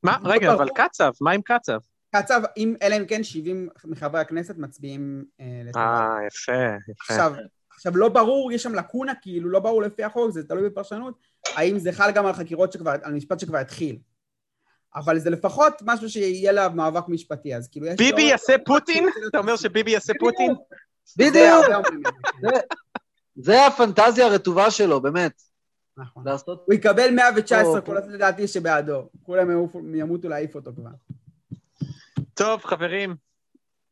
[0.02, 0.16] מה?
[0.24, 0.68] רגע, אבל.
[0.74, 1.78] קצב, מה עם קצב?
[2.16, 5.84] קצב, אם, אלא אם כן 70 מחברי הכנסת מצביעים אה, לטובת.
[5.86, 7.14] אה, יפה, יפה.
[7.14, 7.34] עכשיו,
[7.76, 11.14] עכשיו לא ברור, יש שם לקונה, כאילו לא ברור לפי החוק, זה תלוי בפרשנות,
[11.56, 13.98] האם זה חל גם על חקירות שכבר, על משפט שכבר התחיל.
[14.94, 17.96] אבל זה לפחות משהו שיהיה עליו מאבק משפטי, אז כאילו יש...
[17.96, 19.08] ביבי יעשה פוטין?
[19.28, 20.54] אתה אומר שביבי יעשה פוטין?
[21.16, 21.64] בדיוק,
[23.34, 25.42] זה, הפנטזיה הרטובה שלו, באמת.
[25.96, 26.22] נכון.
[26.26, 26.62] לעשות...
[26.66, 29.08] הוא יקבל 119 או, קולות לדעתי שבעדו.
[29.22, 29.50] כולם
[29.94, 30.90] ימותו להעיף אותו כבר.
[32.34, 33.16] טוב, חברים,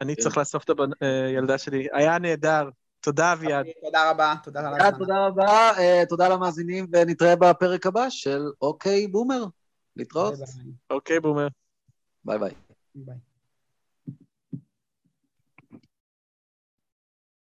[0.00, 0.16] אני.
[0.16, 0.70] צריך לאסוף את
[1.00, 1.86] הילדה שלי.
[1.92, 2.68] היה נהדר.
[3.00, 3.66] תודה, אביעד.
[3.84, 9.44] תודה רבה, תודה על תודה, רבה, אה, תודה למאזינים, ונתראה בפרק הבא של אוקיי בומר.
[9.96, 10.34] להתראות.
[10.90, 11.48] אוקיי, בומר.
[12.24, 12.50] ביי ביי.
[12.94, 13.29] ביי.